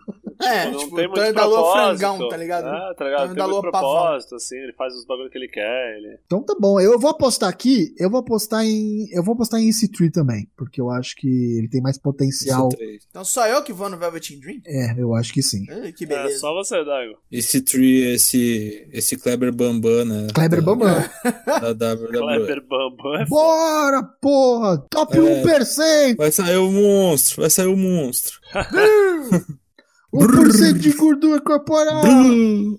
É, 0.42 0.70
não 0.72 0.80
tipo, 0.80 0.96
tem 0.96 1.06
o 1.06 1.10
muito 1.10 1.22
Tonho 1.22 1.34
da 1.34 1.46
Lua 1.46 1.56
propósito. 1.64 1.98
frangão, 2.00 2.30
tá 2.30 2.38
ligado? 2.38 2.68
É, 2.68 2.94
tá 2.94 3.06
ligado? 3.06 3.20
Tonho 3.20 3.28
Tem 3.30 3.38
da 3.38 3.48
muito 3.48 3.62
Lua 3.64 3.72
pavão. 3.72 3.92
propósito, 3.94 4.36
assim, 4.36 4.56
ele 4.58 4.74
faz 4.74 4.94
os 4.96 5.06
bagulhos 5.06 5.32
que 5.32 5.38
ele 5.38 5.48
quer. 5.48 5.98
Ele... 5.98 6.18
Então 6.26 6.44
tá 6.44 6.56
bom. 6.60 6.80
Eu 6.80 7.00
vou 7.00 7.10
apostar 7.12 7.50
aqui. 7.50 7.94
Eu 7.98 8.10
vou 8.10 8.20
apostar 8.20 8.64
em. 8.66 9.08
Eu 9.12 9.24
vou 9.24 9.34
apostar 9.34 9.60
em 9.60 9.70
EC3 9.70 10.12
também. 10.12 10.48
Porque 10.58 10.80
eu 10.80 10.90
acho 10.90 11.16
que 11.16 11.28
ele 11.58 11.68
tem 11.70 11.82
mais 11.82 11.98
potencial. 11.98 12.70
Esse. 12.80 13.08
Então 13.10 13.24
só 13.26 13.48
eu 13.48 13.64
que 13.64 13.74
vou 13.74 13.90
no 13.90 13.98
Velvet 13.98 14.36
Dream? 14.40 14.60
É, 14.66 14.96
eu 15.02 15.14
acho 15.16 15.34
que 15.34 15.42
sim. 15.42 15.66
Ai, 15.70 15.92
que 15.92 16.04
É 16.04 16.08
beleza. 16.08 16.40
só 16.40 16.54
você, 16.54 16.84
Daigo. 16.84 17.18
Esse 17.32 17.62
tree, 17.62 18.14
esse, 18.14 18.88
esse 18.94 19.18
Kleber 19.18 19.54
Bambam, 19.54 20.06
né? 20.06 20.28
Kleber 20.34 20.62
Bambam. 20.62 20.88
Da 21.46 21.94
WWE. 21.94 22.08
Kleber 22.10 22.64
Bambam 22.68 23.16
é 23.16 23.26
Bora, 23.26 24.04
porra! 24.22 24.78
Top 24.90 25.18
É. 25.18 25.20
1%! 25.44 26.16
Vai 26.18 26.32
sair 26.32 26.58
o 26.58 26.72
monstro, 26.72 27.42
vai 27.42 27.50
sair 27.50 27.68
o 27.68 27.76
monstro. 27.78 28.38
1% 30.18 30.74
de 30.80 30.94
gordura 30.94 31.42
corporal! 31.42 32.04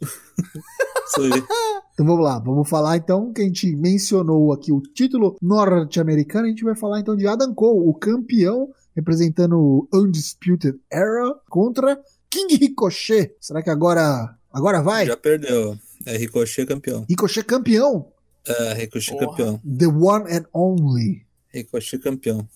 Então 1.95 2.07
vamos 2.07 2.23
lá, 2.23 2.39
vamos 2.39 2.69
falar 2.69 2.97
então 2.97 3.33
que 3.33 3.41
a 3.41 3.45
gente 3.45 3.75
mencionou 3.75 4.53
aqui 4.53 4.71
o 4.73 4.81
título 4.81 5.37
norte-americano, 5.43 6.47
a 6.47 6.49
gente 6.49 6.63
vai 6.63 6.77
falar 6.77 7.01
então 7.01 7.17
de 7.17 7.27
Adam 7.27 7.53
Cole, 7.55 7.89
o 7.89 7.95
campeão 7.95 8.69
representando 8.95 9.59
o 9.59 9.89
Undisputed 9.93 10.79
Era 10.93 11.35
contra 11.49 11.99
King 12.31 12.55
Ricochet. 12.57 13.35
Será 13.41 13.63
que 13.63 13.71
agora 13.71 14.33
agora 14.53 14.81
vai? 14.83 15.07
Já 15.07 15.17
perdeu. 15.17 15.77
É 16.07 16.17
Ricochet 16.17 16.67
campeão. 16.67 17.05
Ricochet 17.09 17.43
campeão, 17.45 18.07
É, 18.47 18.75
Ricochet 18.75 19.13
Porra. 19.17 19.27
campeão. 19.27 19.61
the 19.79 19.87
one 19.89 20.25
and 20.33 20.45
only. 20.55 21.27
Ricochet 21.53 21.99
campeão. 21.99 22.47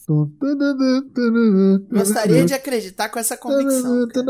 Gostaria 1.91 2.45
de 2.45 2.55
acreditar 2.55 3.09
com 3.09 3.19
essa 3.19 3.37
convicção. 3.37 4.07
Tem- 4.09 4.23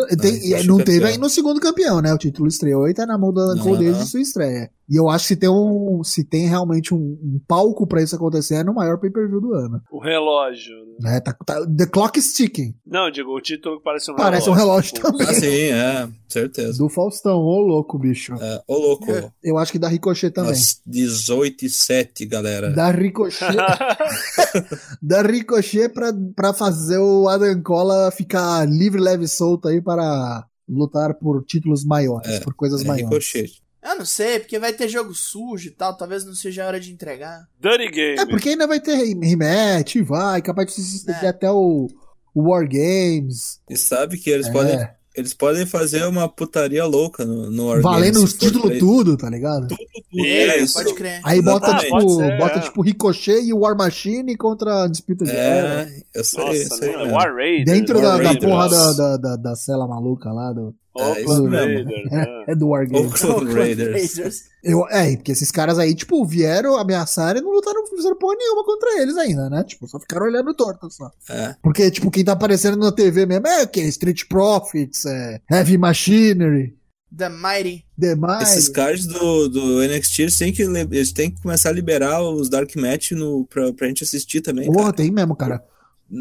não 0.67 0.79
campeão. 0.79 0.85
teve 0.85 1.05
ainda 1.07 1.27
o 1.27 1.31
segundo 1.31 1.61
campeão, 1.61 2.01
né? 2.01 2.13
O 2.15 2.19
título 2.19 2.49
estreou 2.49 2.89
e 2.89 2.95
tá 2.95 3.05
na 3.07 3.19
mão 3.19 3.33
do 3.33 3.41
Adam 3.41 3.59
Cole 3.63 3.73
Não. 3.75 3.93
desde 3.93 4.07
sua 4.11 4.21
estreia. 4.21 4.71
E 4.89 4.97
eu 4.97 5.09
acho 5.09 5.25
que 5.25 5.29
se 5.35 5.37
tem, 5.37 5.49
um, 5.49 6.03
se 6.05 6.23
tem 6.25 6.47
realmente 6.49 6.93
um, 6.95 6.99
um 6.99 7.41
palco 7.49 7.87
pra 7.87 8.03
isso 8.03 8.15
acontecer, 8.15 8.57
é 8.57 8.65
no 8.65 8.75
maior 8.75 8.99
pay-per-view 8.99 9.41
do 9.41 9.55
ano. 9.55 9.81
o 9.91 9.99
relógio. 9.99 10.75
né? 10.87 10.92
Né? 11.03 11.21
Tá, 11.21 11.33
tá- 11.45 11.67
the 11.67 11.87
clock 11.87 12.19
is 12.19 12.33
ticking. 12.33 12.75
Não, 12.87 13.11
digo, 13.11 13.31
o 13.37 13.41
título 13.41 13.81
parece 13.83 14.11
um 14.11 14.15
Parece 14.15 14.49
um 14.49 14.53
relógio 14.53 14.95
Tipo, 14.95 15.11
também. 15.11 15.27
Ah, 15.27 15.35
sim, 15.35 15.47
é, 15.47 16.09
certeza. 16.29 16.79
Do 16.79 16.89
Faustão, 16.89 17.39
ô 17.41 17.59
louco, 17.61 17.99
bicho. 17.99 18.35
É, 18.41 18.63
ô 18.69 18.77
louco. 18.79 19.07
Eu 19.43 19.59
acho 19.59 19.73
que 19.73 19.79
da 19.79 19.89
Ricochet 19.89 20.31
também. 20.31 20.53
Às 20.53 20.81
18 20.87 21.65
e 21.67 21.71
7, 21.71 22.25
galera. 22.27 22.71
Da 22.71 22.91
Ricochet, 22.91 23.47
da 25.03 25.23
Ricochet 25.23 25.89
pra, 25.89 26.13
pra 26.35 26.53
fazer 26.53 26.99
o 26.99 27.29
Adam 27.29 27.61
Cola 27.63 28.11
ficar 28.11 28.67
livre, 28.69 29.01
leve 29.01 29.25
e 29.25 29.29
solto 29.29 29.69
aí 29.69 29.81
para 29.81 30.47
lutar 30.69 31.15
por 31.15 31.45
títulos 31.45 31.85
maiores, 31.85 32.31
É, 32.31 32.41
por 32.41 32.55
coisas 32.55 32.83
É 32.83 32.85
maiores. 32.85 33.09
Ricochet. 33.09 33.62
Eu 33.83 33.97
não 33.99 34.05
sei, 34.05 34.39
porque 34.39 34.59
vai 34.61 34.73
ter 34.73 34.89
jogo 34.89 35.13
sujo 35.15 35.69
e 35.69 35.71
tal, 35.73 35.97
talvez 35.97 36.25
não 36.25 36.35
seja 36.35 36.63
a 36.63 36.67
hora 36.69 36.79
de 36.81 36.93
entregar. 36.93 37.49
Dirty 37.61 37.91
Game. 37.91 38.19
É, 38.21 38.27
porque 38.27 38.51
ainda 38.51 38.67
vai 38.67 38.79
ter 38.81 38.95
rematch, 38.95 39.97
vai, 40.05 40.41
capaz 40.41 40.69
de 40.69 40.75
se 40.75 40.97
estender 40.99 41.25
É. 41.25 41.29
até 41.29 41.51
o, 41.51 41.89
o 42.35 42.49
War 42.51 42.67
Games. 42.69 43.61
E 43.69 43.77
sabe 43.77 44.19
que 44.19 44.31
eles, 44.31 44.47
É. 44.47 44.53
podem, 44.53 44.89
eles 45.17 45.35
podem 45.35 45.67
fazer 45.67 46.05
uma 46.07 46.29
putaria 46.29 46.85
louca 46.85 47.25
no, 47.25 47.51
no 47.51 47.67
War 47.67 47.81
valendo 47.83 48.15
Games, 48.21 48.33
os 48.33 48.39
títulos 48.39 48.79
tudo, 48.79 49.17
tá 49.17 49.29
ligado? 49.29 49.75
É, 50.17 50.57
Isso. 50.59 50.65
isso. 50.65 50.75
Pode 50.75 50.95
crer. 50.95 51.21
Aí 51.25 51.43
bota, 51.43 51.77
tipo, 51.79 51.91
Pode 51.91 52.15
ser, 52.17 52.39
bota 52.39 52.59
é. 52.59 52.61
tipo 52.63 52.83
Ricochet 52.83 53.41
e 53.43 53.53
War 53.53 53.77
Machine 53.77 54.37
contra 54.37 54.85
a 54.85 54.89
Disputa 54.89 55.25
de. 55.25 55.31
É, 55.33 55.89
eu 56.15 56.23
sei, 56.23 56.45
Nossa, 56.45 56.57
isso 56.57 56.85
aí 56.85 56.91
né? 56.93 56.97
mesmo. 56.99 57.13
War 57.15 57.35
Raiders. 57.35 57.65
Dentro 57.79 58.01
da, 58.01 58.09
War 58.11 58.19
da 58.19 58.25
Raiders. 58.29 58.45
porra 58.45 58.69
da, 58.69 58.93
da, 58.93 59.17
da, 59.17 59.37
da 59.37 59.57
cela 59.57 59.89
maluca 59.89 60.31
lá, 60.31 60.53
do, 60.53 60.69
É, 60.69 60.73
Oakland 60.95 61.49
mesmo. 61.49 61.91
Raiders. 61.91 62.11
né? 62.11 62.45
é 62.49 62.55
do 62.55 62.69
War 62.69 62.89
Games. 62.89 63.25
Oakland 63.25 63.53
Raiders. 63.55 64.45
Eu, 64.63 64.87
é, 64.89 65.17
porque 65.17 65.33
esses 65.33 65.51
caras 65.51 65.79
aí, 65.79 65.95
tipo, 65.95 66.25
vieram 66.25 66.77
ameaçar 66.77 67.37
e 67.37 67.41
não 67.41 67.51
lutaram, 67.51 67.87
fizeram 67.87 68.17
porra 68.17 68.37
nenhuma 68.37 68.65
contra 68.65 69.03
eles 69.03 69.17
ainda, 69.17 69.51
né? 69.51 69.65
Tipo, 69.65 69.89
só 69.89 69.99
ficaram 69.99 70.27
olhando 70.27 70.55
torto 70.55 70.89
só. 70.91 71.11
É. 71.29 71.57
Porque, 71.63 71.91
tipo, 71.91 72.11
quem 72.11 72.25
tá 72.25 72.33
aparecendo 72.33 72.77
na 72.77 72.93
TV 72.93 73.27
mesmo 73.27 73.47
é 73.49 73.63
o 73.65 73.69
quê? 73.69 73.81
Street 73.83 74.23
Profits, 74.29 75.05
é 75.07 75.41
Heavy 75.51 75.77
Machinery, 75.79 76.77
The 77.17 77.29
Mighty. 77.29 77.85
demais. 77.99 78.51
Esses 78.51 78.69
cards 78.69 79.07
do, 79.07 79.49
do 79.49 79.83
NXT, 79.83 80.19
eles 80.23 80.39
têm, 80.39 80.53
que, 80.53 80.63
eles 80.63 81.13
têm 81.13 81.31
que 81.31 81.43
começar 81.43 81.69
a 81.69 81.73
liberar 81.73 82.23
os 82.23 82.49
Dark 82.49 82.75
Match 82.77 83.13
no, 83.13 83.45
pra, 83.47 83.73
pra 83.73 83.89
gente 83.89 84.05
assistir 84.05 84.41
também, 84.41 84.67
Porra, 84.67 84.85
cara. 84.85 84.93
tem 84.97 85.11
mesmo, 85.11 85.37
cara. 85.37 85.63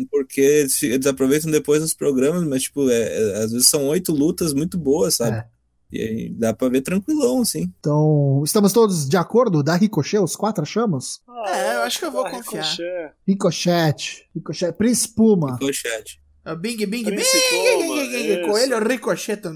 Porque 0.10 0.42
eles, 0.42 0.82
eles 0.84 1.06
aproveitam 1.06 1.52
depois 1.52 1.82
nos 1.82 1.94
programas, 1.94 2.44
mas, 2.48 2.64
tipo, 2.64 2.90
é, 2.90 3.02
é- 3.02 3.44
às 3.44 3.52
vezes 3.52 3.68
são 3.68 3.88
oito 3.88 4.12
lutas 4.12 4.54
muito 4.54 4.78
boas, 4.78 5.16
sabe? 5.16 5.38
É. 5.38 5.46
E 5.92 6.02
aí 6.02 6.30
dá 6.30 6.54
pra 6.54 6.70
ver 6.70 6.80
tranquilão, 6.82 7.42
assim. 7.42 7.70
Então, 7.80 8.42
estamos 8.46 8.72
todos 8.72 9.10
de 9.10 9.18
acordo? 9.18 9.62
Da 9.62 9.76
Ricochet, 9.76 10.20
os 10.20 10.38
quatro 10.38 10.64
achamos? 10.64 11.20
Ah, 11.28 11.50
É, 11.50 11.76
eu 11.76 11.82
acho 11.82 12.00
que 12.00 12.06
eu 12.06 12.12
vou 12.12 12.26
ah, 12.26 12.32
confiar. 12.32 12.64
Ricochet. 12.64 13.12
Ricochet, 13.28 14.26
Ricochet, 14.34 14.72
Prince 14.74 15.10
Puma. 15.14 15.58
Ricochet. 15.60 16.22
É 16.46 16.54
o 16.54 16.56
Bing 16.56 16.78
Bing 16.78 17.04
Bing. 17.04 17.16
Isso. 17.16 18.48
Coelho 18.48 18.80
Ricocheto. 18.80 19.50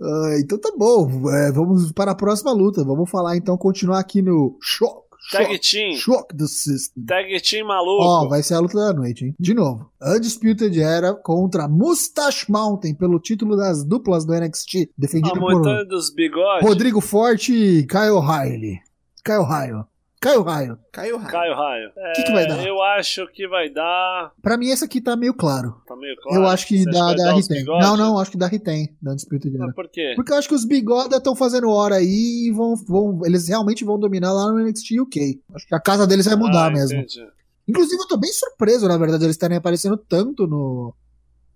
Ah, 0.00 0.36
então 0.40 0.58
tá 0.58 0.72
bom, 0.76 1.30
é, 1.30 1.52
vamos 1.52 1.92
para 1.92 2.10
a 2.12 2.14
próxima 2.14 2.52
luta. 2.52 2.82
Vamos 2.84 3.08
falar 3.10 3.36
então, 3.36 3.56
continuar 3.58 4.00
aqui 4.00 4.20
no 4.22 4.56
Shock, 4.60 5.01
Tag 5.30 5.58
Team. 5.58 5.96
Shock 5.96 6.34
the 6.36 6.46
System. 6.46 7.04
Tag 7.06 7.40
Team 7.40 7.64
Ó, 7.64 7.68
maluco. 7.68 8.28
vai 8.28 8.42
ser 8.42 8.54
a 8.54 8.60
luta 8.60 8.74
da 8.78 8.92
noite, 8.92 9.26
hein? 9.26 9.34
De 9.38 9.54
novo. 9.54 9.90
Undisputed 10.02 10.76
Era 10.78 11.14
contra 11.14 11.68
Mustache 11.68 12.46
Mountain 12.50 12.94
pelo 12.94 13.20
título 13.20 13.56
das 13.56 13.84
duplas 13.84 14.24
do 14.24 14.34
NXT, 14.34 14.74
a 14.76 14.88
defendido 14.98 15.38
por 15.38 15.54
montanha 15.54 15.84
dos 15.84 16.10
bigodes. 16.10 16.66
Rodrigo 16.68 17.00
Forte 17.00 17.52
e 17.52 17.86
Kyle 17.86 18.20
Riley. 18.20 18.80
Kyle 19.24 19.44
Riley. 19.44 19.84
Kyle 20.22 20.42
Riley. 20.44 20.76
Caiu 20.92 21.16
raio. 21.18 21.30
Caio 21.32 21.54
Raio. 21.56 21.90
É, 21.96 22.12
Que 22.12 22.22
que 22.22 22.32
vai 22.32 22.46
dar? 22.46 22.64
Eu 22.66 22.80
acho 22.82 23.26
que 23.32 23.48
vai 23.48 23.68
dar. 23.68 24.32
Pra 24.40 24.56
mim, 24.56 24.68
esse 24.70 24.84
aqui 24.84 25.00
tá 25.00 25.16
meio 25.16 25.34
claro. 25.34 25.74
Tá 25.86 25.96
meio 25.96 26.14
claro. 26.22 26.42
eu 26.42 26.46
acho 26.48 26.66
que 26.66 26.78
Você 26.78 26.90
dá, 26.90 27.12
dá 27.12 27.34
bigodes? 27.34 27.64
Não, 27.66 27.96
não, 27.96 28.18
acho 28.18 28.30
que 28.30 28.38
dá 28.38 28.46
Ritem 28.46 28.94
da 29.02 29.12
Undisputed 29.12 29.54
Era. 29.56 29.66
Mas 29.66 29.74
por 29.74 29.88
quê? 29.88 30.12
Porque 30.14 30.32
eu 30.32 30.36
acho 30.36 30.48
que 30.48 30.54
os 30.54 30.64
bigoda 30.64 31.16
estão 31.16 31.34
fazendo 31.34 31.68
hora 31.68 31.96
aí 31.96 32.46
e 32.48 32.52
vão, 32.52 32.76
vão, 32.76 33.20
eles 33.24 33.48
realmente 33.48 33.84
vão 33.84 33.98
dominar 33.98 34.32
lá 34.32 34.52
no 34.52 34.58
NXT 34.60 35.00
UK. 35.00 35.40
Acho 35.54 35.66
que 35.66 35.74
a 35.74 35.80
casa 35.80 36.06
deles 36.06 36.26
vai 36.26 36.36
mudar 36.36 36.66
Ah, 36.66 36.70
mesmo. 36.70 36.98
entendi. 36.98 37.26
Inclusive, 37.66 38.02
eu 38.02 38.08
tô 38.08 38.16
bem 38.16 38.32
surpreso, 38.32 38.88
na 38.88 38.96
verdade, 38.98 39.24
eles 39.24 39.34
estarem 39.36 39.56
aparecendo 39.56 39.96
tanto 39.96 40.46
no, 40.46 40.94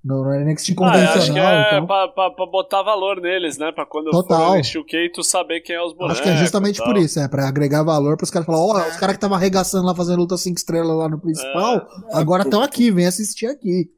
no, 0.06 0.25
no 0.25 0.30
NXT 0.44 0.75
Ah, 0.78 0.82
eu 0.82 0.84
acho 0.86 1.02
que 1.02 1.16
convencional. 1.16 1.52
é 1.52 1.66
então, 1.75 1.86
pra, 1.86 2.08
pra- 2.08 2.30
pra 2.30 2.46
botar 2.46 2.82
valor 2.82 3.20
neles, 3.20 3.58
né? 3.58 3.72
Pra 3.72 3.84
quando 3.84 4.10
Total. 4.10 4.62
for 4.62 4.75
no 4.75 4.80
UK 4.82 5.10
tu 5.12 5.22
saber 5.25 5.60
quem 5.60 5.75
é 5.76 5.82
os 5.82 5.92
bonecos. 5.92 6.12
acho 6.12 6.22
que 6.22 6.28
é 6.28 6.36
justamente 6.36 6.82
por 6.82 6.96
isso, 6.96 7.18
é 7.18 7.26
pra 7.28 7.48
agregar 7.48 7.82
valor 7.82 8.16
pros 8.16 8.30
caras 8.30 8.46
falar, 8.46 8.58
ó, 8.58 8.78
É. 8.78 8.88
os 8.90 8.96
caras 8.96 9.14
que 9.14 9.18
estavam 9.18 9.36
arregaçando 9.36 9.84
lá 9.86 9.94
fazendo 9.94 10.18
luta 10.20 10.36
5 10.36 10.56
estrelas 10.56 10.96
lá 10.96 11.08
no 11.08 11.18
principal, 11.20 11.86
agora 12.12 12.42
estão 12.44 12.62
aqui, 12.62 12.90
vem 12.90 13.06
assistir 13.06 13.46
aqui. 13.46 13.90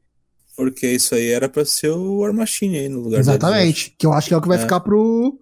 Porque 0.57 0.87
isso 0.87 1.15
aí 1.15 1.31
era 1.31 1.47
pra 1.47 1.63
ser 1.63 1.89
o 1.91 2.17
War 2.19 2.33
Machine 2.33 2.79
aí 2.79 2.89
no 2.89 2.99
lugar 3.01 3.19
Exatamente. 3.19 3.95
Que 3.97 4.05
eu 4.05 4.11
acho 4.11 4.27
que 4.27 4.33
é 4.33 4.37
o 4.37 4.41
que 4.41 4.47
vai 4.49 4.57
É. 4.57 4.61
ficar 4.61 4.79
pro. 4.81 5.39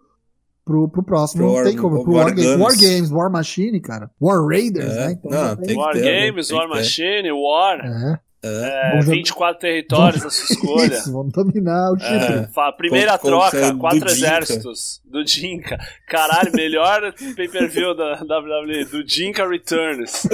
Pro, 0.64 0.90
pro 0.90 1.02
próximo, 1.02 1.44
Pro 1.44 1.48
não 1.48 1.56
War- 1.56 1.64
tem 1.66 1.78
como. 1.78 2.04
Pro 2.04 2.12
War 2.14 2.26
War, 2.26 2.36
Games. 2.36 2.60
War 2.60 2.76
Games, 2.78 3.10
War 3.10 3.32
Machine, 3.32 3.80
cara. 3.80 4.12
War 4.22 4.46
Raiders, 4.46 4.92
É. 4.92 5.08
né? 5.08 5.12
Então 5.14 5.32
Não, 5.32 5.56
tem 5.56 5.68
que 5.68 5.82
War 5.82 5.94
ter, 5.94 6.02
né? 6.02 6.28
Games, 6.28 6.48
Tem 6.50 6.58
War. 6.58 6.68
Machine, 6.68 7.32
War. 7.32 7.80
É. 7.86 8.20
É. 8.44 8.48
É, 8.48 8.90
Vamos 8.92 9.06
jogar- 9.06 9.18
24 9.18 9.60
territórios 9.60 10.24
na 10.24 10.30
sua 10.30 10.46
escolha. 10.56 10.94
Isso, 10.98 11.12
vamos 11.12 11.34
dominar 11.34 11.92
o 11.92 11.98
Chipre. 11.98 12.48
É, 12.58 12.72
primeira 12.78 13.18
Com- 13.18 13.24
com- 13.24 13.28
troca, 13.28 13.72
do 13.72 13.78
quatro 13.80 14.00
Dinka. 14.00 14.12
exércitos 14.14 15.02
do 15.04 15.24
Dinka. 15.24 15.78
Caralho, 16.08 16.52
melhor 16.54 17.14
pay-per-view 17.36 17.96
da 17.96 18.14
WWE, 18.22 18.86
do 18.86 19.04
Dinka 19.04 19.48
Returns. 19.50 20.26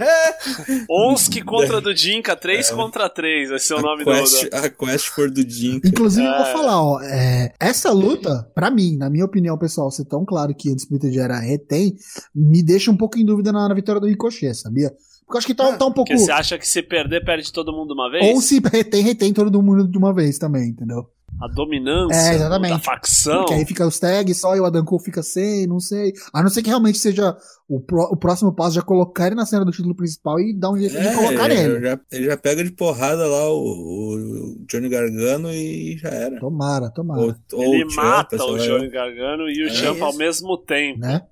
É, 0.00 0.84
Onsk 0.88 1.42
contra 1.44 1.80
do 1.80 1.92
Dinka, 1.92 2.36
3 2.36 2.70
contra 2.70 3.08
3, 3.08 3.50
vai 3.50 3.58
ser 3.58 3.74
o 3.74 3.80
nome 3.80 4.02
a, 4.02 4.04
do. 4.04 4.10
quest, 4.12 4.48
da- 4.50 4.58
a 4.58 4.70
quest 4.70 5.06
for 5.08 5.30
do 5.30 5.42
Jinka. 5.48 5.88
Inclusive, 5.88 6.26
eu 6.26 6.32
vou 6.36 6.46
É. 6.46 6.52
falar, 6.52 6.82
ó, 6.82 7.00
é, 7.02 7.52
essa 7.60 7.90
luta, 7.90 8.48
pra 8.54 8.70
mim, 8.70 8.96
na 8.96 9.10
minha 9.10 9.24
opinião, 9.24 9.58
pessoal, 9.58 9.90
ser 9.90 10.04
tão 10.04 10.24
claro 10.24 10.54
que 10.54 10.68
a 10.68 10.72
Undisputed 10.72 11.18
era 11.18 11.38
retém, 11.38 11.94
me 12.34 12.62
deixa 12.62 12.90
um 12.90 12.96
pouco 12.96 13.18
em 13.18 13.24
dúvida 13.24 13.52
na, 13.52 13.68
na 13.68 13.74
vitória 13.74 14.00
do 14.00 14.06
Ricochet, 14.06 14.54
sabia? 14.54 14.92
Porque 15.26 15.36
eu 15.36 15.38
acho 15.38 15.46
que 15.46 15.54
tá, 15.54 15.68
Ah, 15.68 15.76
tá 15.76 15.86
um 15.86 15.92
pouco. 15.92 16.08
Porque 16.10 16.18
você 16.18 16.30
acha 16.32 16.58
que 16.58 16.66
se 16.68 16.82
perder, 16.82 17.24
perde 17.24 17.52
todo 17.52 17.72
mundo 17.72 17.88
de 17.88 17.94
uma 17.94 18.10
vez? 18.10 18.34
Ou 18.34 18.40
se 18.40 18.60
retém, 18.72 19.02
retém 19.02 19.32
todo 19.32 19.62
mundo 19.62 19.88
de 19.88 19.96
uma 19.98 20.12
vez 20.14 20.38
também, 20.38 20.68
entendeu? 20.70 21.06
a 21.40 21.48
dominância 21.48 22.14
É, 22.14 22.34
exatamente. 22.34 22.72
da 22.72 22.78
facção. 22.78 23.38
Porque 23.38 23.54
aí 23.54 23.64
fica 23.64 23.84
os 23.86 23.98
tags 23.98 24.38
só 24.38 24.54
e 24.54 24.60
o 24.60 24.64
Adam 24.66 24.84
Cole 24.84 25.02
fica 25.02 25.22
sem, 25.22 25.66
não 25.66 25.80
sei. 25.80 26.12
A 26.32 26.40
não 26.42 26.48
ser 26.50 26.62
que 26.62 26.68
realmente 26.68 26.98
seja 26.98 27.34
o, 27.66 27.80
pro- 27.80 28.10
o 28.12 28.16
próximo 28.16 28.54
passo 28.54 28.76
já 28.76 28.82
colocar 28.82 29.26
ele 29.26 29.34
na 29.34 29.46
cena 29.46 29.64
do 29.64 29.72
título 29.72 29.94
principal 29.96 30.38
e 30.38 30.52
dar 30.56 30.70
um 30.70 30.78
jeito 30.78 30.92
de 30.94 31.14
colocar 31.16 31.50
ele, 31.50 31.54
nele. 31.68 31.80
já, 31.86 32.00
ele 32.12 32.26
já 32.26 32.36
pega 32.36 32.62
de 32.62 32.70
porrada 32.70 33.26
lá 33.26 33.48
o, 33.50 33.56
o 33.56 34.56
Johnny 34.68 34.88
Gargano 34.90 35.50
e 35.50 35.96
já 35.98 36.10
era. 36.10 36.38
Tomara, 36.38 36.90
tomara. 36.90 37.36
Ou 37.54 37.62
Ele 37.74 37.84
o 37.86 37.96
mata 37.96 38.36
sei 38.38 38.46
o. 38.46 38.58
Johnny 38.58 38.90
Gargano 38.90 39.48
e 39.48 39.64
o 39.64 39.68
É 39.68 39.70
Champa 39.70 40.04
ao 40.04 40.14
mesmo 40.16 40.56
tempo. 40.58 41.00
Né? 41.00 41.22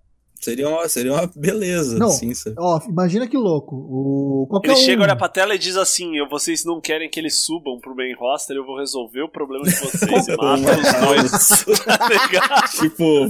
Seria 0.40 0.68
uma, 0.70 0.88
seria 0.88 1.12
uma 1.12 1.30
beleza, 1.36 1.98
Não. 1.98 2.06
assim, 2.06 2.32
sabe? 2.32 2.56
Ó, 2.58 2.80
imagina 2.88 3.28
que 3.28 3.36
louco. 3.36 3.76
O, 3.76 4.46
qualquer 4.48 4.70
Ele 4.70 4.80
um... 4.80 4.82
chega, 4.82 5.02
olha 5.02 5.14
pra 5.14 5.28
tela 5.28 5.54
e 5.54 5.58
diz 5.58 5.76
assim: 5.76 6.16
eu, 6.16 6.26
vocês 6.30 6.64
não 6.64 6.80
querem 6.80 7.10
que 7.10 7.20
eles 7.20 7.34
subam 7.34 7.78
pro 7.78 7.94
main 7.94 8.14
roster, 8.14 8.56
eu 8.56 8.64
vou 8.64 8.78
resolver 8.78 9.20
o 9.20 9.28
problema 9.28 9.64
de 9.66 9.76
vocês 9.76 10.28
e 10.28 10.36
mata 10.36 10.78
os 10.80 11.66
dois. 11.66 11.84
tá 11.84 12.08
ligado? 12.26 12.70
tipo, 12.70 13.28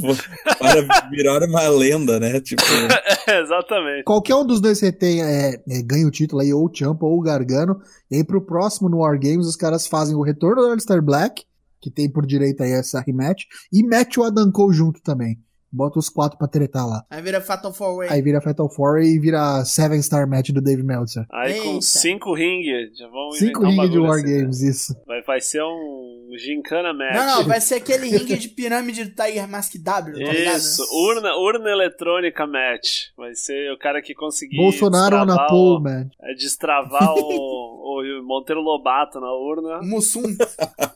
para 0.56 1.08
virar 1.10 1.42
uma 1.42 1.68
lenda, 1.68 2.20
né? 2.20 2.40
Tipo, 2.40 2.62
É, 3.26 3.40
exatamente. 3.40 4.04
Qualquer 4.04 4.34
um 4.36 4.46
dos 4.46 4.60
dois 4.60 4.80
retém, 4.80 5.22
é, 5.22 5.54
é, 5.68 5.82
ganha 5.82 6.06
o 6.06 6.10
título 6.10 6.42
aí, 6.42 6.52
ou 6.52 6.64
o 6.64 6.70
Champa 6.72 7.06
ou 7.06 7.18
o 7.18 7.22
Gargano. 7.22 7.80
E 8.10 8.16
aí 8.16 8.24
pro 8.24 8.44
próximo 8.44 8.88
no 8.88 8.98
War 8.98 9.18
Games 9.18 9.46
os 9.46 9.56
caras 9.56 9.86
fazem 9.86 10.14
o 10.14 10.22
retorno 10.22 10.62
do 10.62 10.70
Alistair 10.70 11.02
Black, 11.02 11.44
que 11.80 11.90
tem 11.90 12.10
por 12.10 12.26
direito 12.26 12.62
aí 12.62 12.72
essa 12.72 13.00
rematch, 13.00 13.44
e 13.72 13.82
mete 13.82 14.20
o 14.20 14.22
Adam 14.22 14.50
Cole 14.52 14.74
junto 14.74 15.00
também. 15.02 15.38
Bota 15.72 15.98
os 15.98 16.08
quatro 16.08 16.36
pra 16.36 16.48
tretar 16.48 16.86
lá. 16.86 17.04
Aí 17.08 17.22
vira 17.22 17.40
Fatal 17.40 17.72
4 17.72 17.96
Way. 17.96 18.08
Aí 18.10 18.22
vira 18.22 18.40
Fatal 18.40 18.68
Four 18.68 18.98
e 19.02 19.18
vira 19.20 19.64
Seven 19.64 20.02
Star 20.02 20.28
Match 20.28 20.50
do 20.50 20.60
Dave 20.60 20.82
Meltzer. 20.82 21.24
Aí 21.32 21.60
com 21.60 21.68
Eita. 21.74 21.80
cinco 21.82 22.34
ring, 22.34 22.62
já 22.94 23.06
vão 23.08 23.30
Cinco 23.32 23.60
ringue 23.62 23.72
de 23.72 23.76
bagulho 23.76 24.02
War 24.02 24.18
assim, 24.18 24.32
né? 24.32 24.38
Games, 24.40 24.60
isso. 24.62 24.96
Vai, 25.06 25.22
vai 25.22 25.40
ser 25.40 25.62
um 25.62 26.28
gincana 26.36 26.92
match. 26.92 27.14
Não, 27.14 27.26
não, 27.26 27.44
vai 27.44 27.60
ser 27.60 27.76
aquele 27.76 28.08
ringue 28.08 28.36
de 28.36 28.48
pirâmide 28.48 29.04
do 29.04 29.14
Tiger 29.14 29.48
Mask 29.48 29.74
W, 29.76 30.12
tá 30.26 30.32
ligado? 30.32 30.56
Isso, 30.56 30.82
urna, 30.92 31.34
urna 31.36 31.70
eletrônica 31.70 32.46
match. 32.46 33.06
Vai 33.16 33.34
ser 33.34 33.72
o 33.72 33.78
cara 33.78 34.02
que 34.02 34.12
conseguir. 34.14 34.56
Bolsonaro 34.56 35.24
na 35.24 35.46
o- 35.52 35.80
man. 35.80 36.08
É 36.22 36.34
destravar 36.34 37.12
o, 37.14 37.20
o 37.20 38.22
Monteiro 38.24 38.60
Lobato 38.60 39.20
na 39.20 39.32
urna. 39.32 39.80
Mussum. 39.82 40.22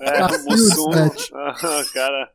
É, 0.01 0.11
Ah, 0.21 0.27
o 0.47 0.51
Mussum. 0.51 0.91
match. 0.91 1.29
Ah, 1.33 1.83
cara. 1.93 2.31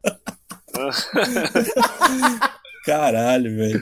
caralho, 2.86 3.56
velho. 3.56 3.82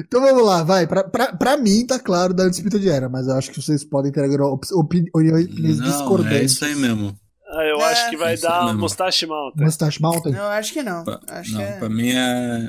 Então 0.00 0.20
vamos 0.20 0.44
lá, 0.44 0.62
vai. 0.62 0.86
Pra, 0.86 1.04
pra, 1.04 1.32
pra 1.34 1.56
mim 1.56 1.86
tá 1.86 1.98
claro 1.98 2.34
da 2.34 2.48
disputa 2.48 2.78
de 2.78 2.88
era, 2.88 3.08
mas 3.08 3.26
eu 3.26 3.34
acho 3.34 3.50
que 3.50 3.60
vocês 3.60 3.84
podem 3.84 4.12
ter 4.12 4.20
opini- 4.40 5.08
opiniões 5.14 5.78
Não, 5.78 5.86
discordantes. 5.86 6.40
é 6.40 6.44
isso 6.44 6.64
aí 6.64 6.74
mesmo. 6.74 7.16
Ah, 7.50 7.64
eu 7.64 7.80
É, 7.80 7.84
acho 7.92 8.10
que 8.10 8.16
vai 8.16 8.34
isso 8.34 8.42
dar 8.42 8.66
mesmo. 8.66 8.80
Mustache 8.80 9.26
Mountain. 9.26 9.64
Mustache 9.64 10.02
Mountain? 10.02 10.34
Eu 10.34 10.46
acho 10.48 10.72
que 10.72 10.82
não. 10.82 11.04
Pa- 11.04 11.20
Acho 11.28 11.52
não, 11.52 11.58
que 11.60 11.64
é, 11.64 11.78
pra 11.78 11.88
mim 11.88 12.10
é 12.10 12.68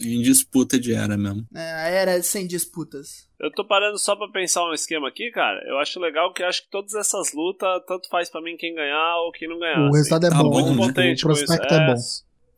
em 0.00 0.20
disputa 0.20 0.78
de 0.78 0.92
era 0.92 1.16
mesmo. 1.16 1.46
é 1.54 1.72
a 1.72 1.88
era 1.88 2.22
sem 2.22 2.46
disputas. 2.46 3.26
Eu 3.40 3.50
tô 3.52 3.64
parando 3.66 3.98
só 3.98 4.16
pra 4.16 4.28
pensar 4.28 4.64
um 4.68 4.74
esquema 4.74 5.08
aqui, 5.08 5.30
cara. 5.30 5.60
Eu 5.68 5.78
acho 5.78 6.00
legal 6.00 6.32
que 6.32 6.42
eu 6.42 6.48
acho 6.48 6.62
que 6.62 6.70
todas 6.70 6.94
essas 6.94 7.32
lutas, 7.32 7.68
tanto 7.86 8.08
faz 8.10 8.28
pra 8.28 8.42
mim 8.42 8.56
quem 8.58 8.74
ganhar 8.74 9.16
ou 9.24 9.30
quem 9.30 9.48
não 9.48 9.58
ganhar. 9.60 9.78
O 9.80 9.86
assim. 9.88 9.96
resultado 9.98 10.26
é 10.26 10.30
Tá 10.30 10.42
bom, 10.42 10.50
bom, 10.50 10.74
né? 10.86 11.14
o 11.14 11.20
prospecto 11.20 11.74
é, 11.74 11.86
bom. 11.86 11.94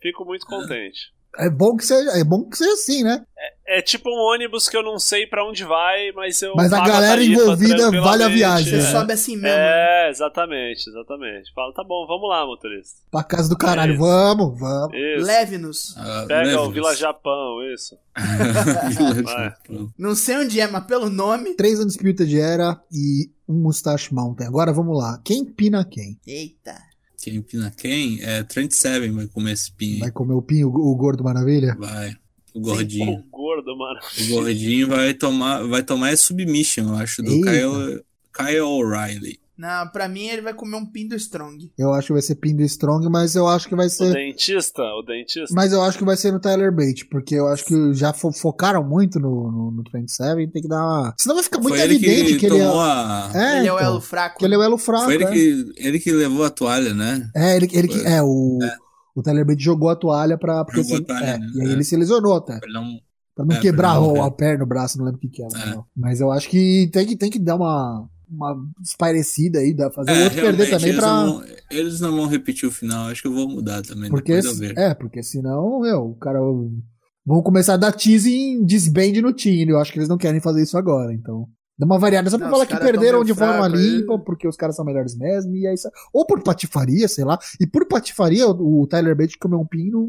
Fico 0.00 0.24
muito 0.24 0.46
contente. 0.46 1.16
É 1.36 1.48
bom 1.50 1.76
que 1.76 1.84
seja, 1.84 2.10
é 2.18 2.24
bom 2.24 2.48
que 2.48 2.56
seja 2.56 2.72
assim, 2.72 3.04
né? 3.04 3.22
É 3.66 3.82
tipo 3.82 4.08
um 4.08 4.32
ônibus 4.34 4.66
que 4.66 4.76
eu 4.76 4.82
não 4.82 4.98
sei 4.98 5.26
pra 5.26 5.46
onde 5.46 5.62
vai, 5.62 6.10
mas 6.12 6.40
eu. 6.40 6.54
Mas 6.56 6.72
a 6.72 6.80
galera 6.80 7.16
tarifa 7.16 7.42
envolvida 7.42 7.90
vale 8.00 8.24
a 8.24 8.28
viagem, 8.28 8.72
Você 8.72 8.78
É. 8.88 8.90
sobe 8.90 9.12
assim 9.12 9.36
mesmo. 9.36 9.46
É, 9.58 10.08
exatamente, 10.10 10.88
exatamente. 10.88 11.52
Fala, 11.54 11.72
tá 11.74 11.84
bom, 11.84 12.06
vamos 12.08 12.28
lá, 12.30 12.46
motorista. 12.46 12.96
Pra 13.10 13.22
casa 13.22 13.48
do 13.48 13.58
caralho. 13.58 13.92
isso. 13.92 14.00
Vamos, 14.02 14.58
vamos. 14.58 14.96
Isso. 14.96 15.26
Leve-nos. 15.26 15.94
Ah, 15.98 16.24
Pega 16.26 16.42
o 16.42 16.46
leva-nos. 16.46 16.74
Vila 16.74 16.96
Japão, 16.96 17.58
isso. 17.74 17.96
Japão. 18.96 19.92
Não 19.98 20.14
sei 20.14 20.38
onde 20.38 20.58
é, 20.60 20.66
mas 20.66 20.84
pelo 20.86 21.10
nome. 21.10 21.54
Três 21.54 21.78
Undisputed 21.78 22.40
Era 22.40 22.80
e 22.90 23.30
um 23.48 23.54
Mustache 23.62 24.12
Mountain. 24.14 24.46
Agora 24.46 24.72
vamos 24.72 24.96
lá. 24.98 25.20
Quem 25.24 25.44
pina 25.44 25.84
quem? 25.84 26.18
Eita. 26.26 26.74
Quem 27.18 27.42
pina 27.42 27.70
quem? 27.70 28.22
É 28.22 28.44
Trent 28.44 28.70
Seven 28.70 29.10
vai 29.10 29.26
comer 29.26 29.52
esse 29.52 29.72
pinho. 29.72 29.98
Vai 29.98 30.12
comer 30.12 30.34
o 30.34 30.42
pinho, 30.42 30.68
o 30.68 30.94
gordo 30.94 31.24
maravilha? 31.24 31.76
Vai. 31.78 32.16
O 32.54 32.60
gordinho. 32.60 33.18
O 33.18 33.22
gordo, 33.30 33.76
mano. 33.76 33.98
O 34.20 34.28
gordinho 34.28 34.88
vai 34.88 35.12
tomar, 35.12 35.62
vai 35.64 35.82
tomar 35.82 36.16
submission, 36.16 36.88
eu 36.88 36.94
acho, 36.94 37.22
do 37.22 37.30
Eita. 37.30 37.50
Kyle, 37.50 38.04
Kyle 38.32 38.60
O'Reilly. 38.60 39.40
Não, 39.58 39.88
pra 39.88 40.08
mim 40.08 40.26
ele 40.28 40.40
vai 40.42 40.54
comer 40.54 40.76
um 40.76 40.86
pin 40.86 41.08
do 41.08 41.16
Strong. 41.16 41.72
Eu 41.76 41.92
acho 41.92 42.06
que 42.08 42.12
vai 42.12 42.22
ser 42.22 42.36
pin 42.36 42.54
do 42.54 42.62
Strong, 42.62 43.08
mas 43.10 43.34
eu 43.34 43.48
acho 43.48 43.68
que 43.68 43.74
vai 43.74 43.86
O 43.86 43.90
ser. 43.90 44.12
dentista, 44.14 44.82
o 44.82 45.02
dentista. 45.02 45.52
Mas 45.54 45.72
eu 45.72 45.82
acho 45.82 45.98
que 45.98 46.04
vai 46.04 46.16
ser 46.16 46.32
no 46.32 46.38
Tyler 46.38 46.70
Bate, 46.72 47.04
porque 47.06 47.34
eu 47.34 47.48
acho 47.48 47.64
que 47.64 47.92
já 47.94 48.12
fo- 48.12 48.32
focaram 48.32 48.84
muito 48.84 49.18
no, 49.18 49.50
no, 49.50 49.70
no 49.72 49.82
27 49.92 50.50
tem 50.52 50.62
que 50.62 50.68
dar 50.68 50.76
uma. 50.84 51.14
Senão 51.18 51.34
vai 51.34 51.42
ficar 51.44 51.58
muito 51.58 51.74
Foi 51.76 51.80
ele 51.84 51.96
evidente 51.96 52.32
que, 52.34 52.38
que, 52.38 52.46
ele 52.46 52.58
é. 52.58 52.64
a... 52.66 53.30
É, 53.34 53.58
ele 53.58 53.66
é 53.68 53.72
o 53.72 53.76
então, 53.76 53.86
elo 53.88 54.00
fraco. 54.00 54.38
que 54.38 54.44
ele 54.44 54.54
é 54.54 54.58
o 54.58 54.62
elo 54.62 54.78
fraco. 54.78 55.04
Foi 55.06 55.14
ele 55.16 55.24
é. 55.24 55.32
que, 55.32 55.72
ele 55.76 55.98
que 55.98 56.12
levou 56.12 56.44
a 56.44 56.50
toalha, 56.50 56.94
né? 56.94 57.28
É, 57.34 57.56
ele, 57.56 57.68
ele 57.72 57.88
que. 57.88 58.00
É, 58.06 58.22
o. 58.22 58.58
O 59.16 59.22
Tyler 59.22 59.44
Bate 59.44 59.60
jogou 59.64 59.88
a 59.90 59.96
toalha 59.96 60.38
pra. 60.38 60.64
Porque, 60.64 60.82
Jogou 60.84 60.94
a 60.94 60.98
assim, 60.98 61.04
toalha, 61.06 61.24
é, 61.24 61.38
né? 61.38 61.46
E 61.56 61.60
aí 61.62 61.68
É. 61.68 61.72
ele 61.72 61.82
se 61.82 61.96
lesionou 61.96 62.36
até. 62.36 62.58
Pra 62.60 62.68
ele 62.68 62.74
não... 62.78 62.84
Pra 63.34 63.44
não 63.44 63.56
É, 63.56 63.60
quebrar 63.60 63.90
pra 63.92 64.00
não 64.00 64.12
o- 64.14 64.22
a 64.22 64.30
perna, 64.30 64.62
o 64.64 64.66
braço, 64.66 64.96
não 64.98 65.04
lembro 65.04 65.18
o 65.18 65.20
que 65.20 65.28
que 65.28 65.42
era. 65.42 65.58
É. 65.70 65.74
não. 65.74 65.84
Mas 65.96 66.20
eu 66.20 66.30
acho 66.30 66.48
que 66.48 66.88
tem 66.92 67.04
que, 67.06 67.16
tem 67.16 67.28
que 67.30 67.38
dar 67.40 67.56
uma, 67.56 68.08
uma 68.30 68.56
espairecida 68.82 69.58
aí, 69.60 69.74
dá- 69.74 69.90
fazer 69.90 70.10
o 70.10 70.14
É, 70.14 70.24
outro 70.24 70.40
perder 70.40 70.70
também 70.70 70.88
eles, 70.90 71.00
pra. 71.00 71.06
não 71.24 71.32
vão, 71.38 71.44
eles 71.70 72.00
não 72.00 72.16
vão 72.16 72.26
repetir 72.26 72.68
o 72.68 72.72
final, 72.72 73.08
acho 73.08 73.22
que 73.22 73.28
eu 73.28 73.32
vou 73.34 73.48
mudar 73.48 73.82
também, 73.82 74.10
Porque, 74.10 74.34
depois 74.36 74.52
eu 74.54 74.58
ver. 74.68 74.78
é, 74.78 74.94
porque 74.94 75.22
senão, 75.22 75.80
meu, 75.80 76.10
o 76.10 76.14
cara. 76.16 76.38
Vão 77.26 77.42
começar 77.42 77.74
a 77.74 77.76
dar 77.76 77.92
tease 77.92 78.32
em 78.34 78.64
disband 78.64 79.20
no 79.20 79.34
time. 79.34 79.68
Eu 79.70 79.78
acho 79.78 79.92
que 79.92 79.98
eles 79.98 80.08
não 80.08 80.16
querem 80.16 80.40
fazer 80.40 80.62
isso 80.62 80.78
agora, 80.78 81.12
então. 81.12 81.46
Dá 81.78 81.84
uma 81.84 81.98
variada 81.98 82.28
só 82.30 82.38
pra 82.38 82.46
Não, 82.46 82.52
falar 82.54 82.66
que 82.66 82.76
perderam 82.76 83.22
de 83.22 83.34
forma 83.34 83.54
fraco, 83.58 83.76
limpa, 83.76 84.14
aí. 84.14 84.18
porque 84.24 84.48
os 84.48 84.56
caras 84.56 84.74
são 84.74 84.84
melhores 84.84 85.14
mesmo, 85.16 85.54
e 85.54 85.66
aí. 85.66 85.76
sa- 85.76 85.90
Ou 86.12 86.24
por 86.26 86.42
patifaria, 86.42 87.06
sei 87.06 87.24
lá. 87.24 87.38
E 87.60 87.66
por 87.66 87.86
patifaria, 87.86 88.48
o 88.48 88.80
o 88.82 88.86
Tyler 88.86 89.14
Bate 89.14 89.38
comer 89.38 89.56
um 89.56 89.66
pin 89.66 89.90
não, 89.90 90.08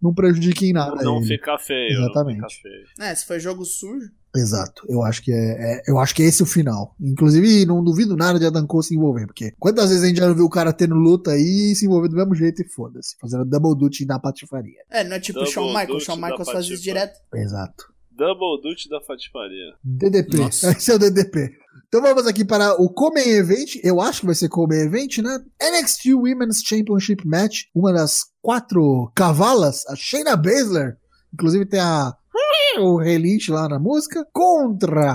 não 0.00 0.14
prejudica 0.14 0.64
em 0.64 0.72
nada. 0.72 1.02
não 1.02 1.18
ele. 1.18 1.26
fica 1.26 1.58
feio. 1.58 1.92
Exatamente. 1.98 2.36
Fica 2.36 2.48
feio. 2.62 2.84
É, 3.08 3.14
se 3.14 3.26
foi 3.26 3.40
jogo 3.40 3.64
sujo. 3.64 4.10
Exato. 4.36 4.82
Eu 4.88 5.02
acho 5.02 5.22
que 5.22 5.32
é, 5.32 5.78
é- 5.78 5.82
eu 5.88 5.98
acho 5.98 6.14
que 6.14 6.22
é 6.22 6.26
esse 6.26 6.42
o 6.42 6.46
final. 6.46 6.94
Inclusive, 7.00 7.64
não 7.64 7.82
duvido 7.82 8.14
nada 8.16 8.38
de 8.38 8.46
Adam 8.46 8.66
Cole 8.66 8.84
se 8.84 8.94
envolver, 8.94 9.26
porque 9.26 9.52
quantas 9.58 9.88
vezes 9.88 10.04
a 10.04 10.06
gente 10.06 10.18
já 10.18 10.26
não 10.28 10.34
viu 10.34 10.44
o 10.44 10.50
cara 10.50 10.72
tendo 10.72 10.94
luta 10.94 11.30
aí 11.32 11.72
e 11.72 11.74
se 11.74 11.86
envolver 11.86 12.08
do 12.08 12.16
mesmo 12.16 12.34
jeito 12.34 12.60
e 12.62 12.68
foda-se, 12.68 13.16
fazendo 13.20 13.44
double 13.44 13.74
duty 13.76 14.04
na 14.06 14.18
patifaria. 14.20 14.82
É, 14.90 15.02
não 15.02 15.16
é 15.16 15.20
tipo 15.20 15.38
o 15.38 15.42
Double 15.42 15.52
Shawn 15.54 15.68
Michaels. 15.74 16.02
Shawn 16.04 16.16
Michaels 16.16 16.50
faz 16.50 16.66
isso 16.66 16.82
direto. 16.82 17.18
Exato. 17.34 17.84
Double 18.18 18.60
Duty 18.60 18.88
da 18.88 19.00
Fatifaria. 19.00 19.74
DDP. 19.84 20.38
Nossa. 20.38 20.72
Esse 20.76 20.90
é 20.90 20.96
o 20.96 20.98
DDP. 20.98 21.56
Então 21.86 22.02
vamos 22.02 22.26
aqui 22.26 22.44
para 22.44 22.74
o 22.74 22.92
Comen 22.92 23.30
Event. 23.30 23.76
Eu 23.84 24.00
acho 24.00 24.20
que 24.20 24.26
vai 24.26 24.34
ser 24.34 24.48
Comen 24.48 24.86
Event, 24.86 25.18
né? 25.18 25.38
NXT 25.62 26.14
Women's 26.14 26.60
Championship 26.64 27.24
Match. 27.24 27.62
Uma 27.72 27.92
das 27.92 28.24
quatro 28.42 29.12
cavalas, 29.14 29.86
a 29.86 29.94
Shayna 29.94 30.36
Baszler. 30.36 30.96
Inclusive 31.32 31.64
tem 31.64 31.78
a 31.78 32.12
o 32.80 32.98
relinche 32.98 33.52
lá 33.52 33.68
na 33.68 33.78
música. 33.78 34.26
Contra 34.32 35.12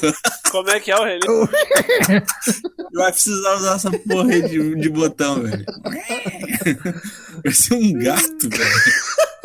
Como 0.50 0.70
é 0.70 0.80
que 0.80 0.90
é 0.90 0.98
o 0.98 1.04
relíquio? 1.04 1.48
Vai 2.94 3.12
precisar 3.12 3.54
usar 3.56 3.76
essa 3.76 3.90
porra 3.90 4.32
aí 4.32 4.48
de, 4.48 4.76
de 4.76 4.88
botão, 4.88 5.42
velho. 5.42 5.66
Vai 7.44 7.52
ser 7.52 7.74
um 7.74 7.92
gato, 7.92 8.48
velho. 8.48 9.35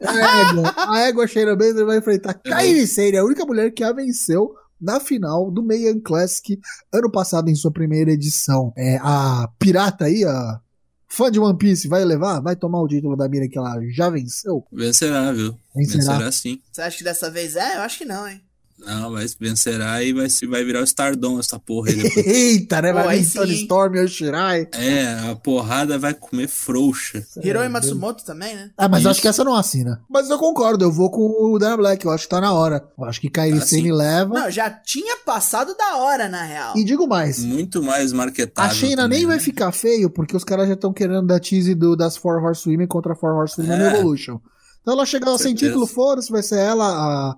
A 0.00 0.40
égua. 0.40 0.74
A 0.76 1.00
égua 1.00 1.26
Shayna 1.26 1.56
Baszler 1.56 1.86
vai 1.86 1.98
enfrentar 1.98 2.34
Kairi 2.34 2.86
Sane, 2.86 3.16
a 3.16 3.24
única 3.24 3.44
mulher 3.44 3.70
que 3.70 3.84
a 3.84 3.92
venceu 3.92 4.54
na 4.80 4.98
final 4.98 5.50
do 5.50 5.62
Mayan 5.62 6.00
Classic 6.00 6.58
ano 6.92 7.10
passado 7.10 7.48
em 7.48 7.54
sua 7.54 7.70
primeira 7.70 8.10
edição. 8.10 8.72
É, 8.76 8.98
a 9.02 9.48
pirata 9.58 10.06
aí, 10.06 10.24
a 10.24 10.60
fã 11.06 11.30
de 11.30 11.38
One 11.38 11.58
Piece, 11.58 11.88
vai 11.88 12.04
levar? 12.04 12.40
Vai 12.40 12.56
tomar 12.56 12.80
o 12.80 12.88
título 12.88 13.16
da 13.16 13.28
mira 13.28 13.48
que 13.48 13.58
ela 13.58 13.78
já 13.90 14.08
venceu? 14.08 14.64
Vencerá, 14.72 15.32
viu? 15.32 15.54
Vencerá. 15.74 16.12
Vencerá 16.14 16.32
sim. 16.32 16.60
Você 16.72 16.82
acha 16.82 16.98
que 16.98 17.04
dessa 17.04 17.30
vez 17.30 17.56
é? 17.56 17.76
Eu 17.76 17.82
acho 17.82 17.98
que 17.98 18.04
não, 18.04 18.26
hein? 18.26 18.40
Não, 18.84 19.10
mas 19.12 19.34
vencerá 19.38 20.02
e 20.02 20.12
vai, 20.12 20.28
se- 20.30 20.46
vai 20.46 20.64
virar 20.64 20.80
o 20.80 20.84
Stardom 20.84 21.38
essa 21.38 21.58
porra 21.58 21.90
aí 21.90 21.96
depois. 21.96 22.26
Eita, 22.26 22.82
né? 22.82 22.92
Pô, 22.92 22.98
Vai 23.02 23.16
aí 23.18 23.22
vir. 23.22 23.50
Storm 23.62 23.94
e 23.96 24.08
Shirai. 24.08 24.68
É, 24.72 25.30
a 25.30 25.36
porrada 25.36 25.98
vai 25.98 26.14
comer 26.14 26.48
frouxa. 26.48 27.24
Hiroi 27.42 27.68
Matsumoto 27.68 28.24
também, 28.24 28.54
né? 28.54 28.70
Ah, 28.76 28.88
mas 28.88 28.98
eu 28.98 29.00
Isso. 29.02 29.10
acho 29.10 29.20
que 29.22 29.28
essa 29.28 29.44
não 29.44 29.54
assina. 29.54 30.00
Mas 30.08 30.28
eu 30.30 30.38
concordo, 30.38 30.84
eu 30.84 30.92
vou 30.92 31.10
com 31.10 31.20
o 31.54 31.58
Dana 31.58 31.76
Black, 31.76 32.04
eu 32.04 32.10
acho 32.10 32.24
que 32.24 32.30
tá 32.30 32.40
na 32.40 32.52
hora. 32.52 32.82
Eu 32.98 33.04
acho 33.04 33.20
que 33.20 33.30
Kairi 33.30 33.58
Ah, 33.58 33.60
Sane 33.60 33.92
leva. 33.92 34.34
Não, 34.34 34.50
já 34.50 34.70
tinha 34.70 35.16
passado 35.18 35.74
da 35.76 35.96
hora, 35.96 36.28
na 36.28 36.42
real. 36.42 36.76
E 36.76 36.84
digo 36.84 37.06
mais, 37.06 37.44
Muito 37.44 37.82
mais 37.82 38.12
marketável. 38.12 38.70
A 38.92 38.96
também, 38.96 39.18
nem 39.18 39.26
vai 39.26 39.36
né? 39.36 39.42
ficar 39.42 39.72
feio, 39.72 40.10
porque 40.10 40.36
os 40.36 40.44
caras 40.44 40.68
já 40.68 40.74
estão 40.74 40.92
querendo 40.92 41.26
dar 41.26 41.40
tease 41.40 41.74
do, 41.74 41.94
das 41.96 42.16
Four 42.16 42.42
Horsewomen 42.42 42.86
contra 42.86 43.12
a 43.12 43.16
Four 43.16 43.34
Horsewomen 43.34 43.80
É. 43.80 43.94
Evolution. 43.94 44.38
Então 44.82 44.94
ela 44.94 45.04
chegar 45.04 45.30
lá 45.30 45.36
sem 45.38 45.54
título, 45.54 45.86
foda-se, 45.86 46.30
vai 46.32 46.42
ser 46.42 46.58
ela, 46.58 46.86
a, 46.86 47.36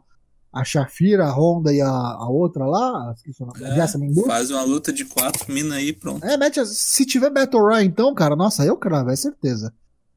a 0.52 0.64
Shafira, 0.64 1.24
a 1.26 1.30
Honda 1.32 1.72
e 1.72 1.80
a, 1.80 1.88
a 1.88 2.28
outra 2.28 2.66
lá, 2.66 3.10
a 3.10 3.14
É, 3.60 4.26
faz 4.26 4.50
uma 4.50 4.62
luta 4.62 4.92
de 4.92 5.04
quatro 5.04 5.50
minas 5.52 5.72
aí, 5.78 5.92
pronto. 5.92 6.24
É, 6.24 6.36
mete, 6.36 6.64
se 6.66 7.06
tiver 7.06 7.30
Battle 7.30 7.62
Royale 7.62 7.86
então, 7.86 8.14
cara, 8.14 8.36
nossa, 8.36 8.64
eu 8.64 8.76
cravo, 8.76 9.10
é 9.10 9.16
certeza. 9.16 9.72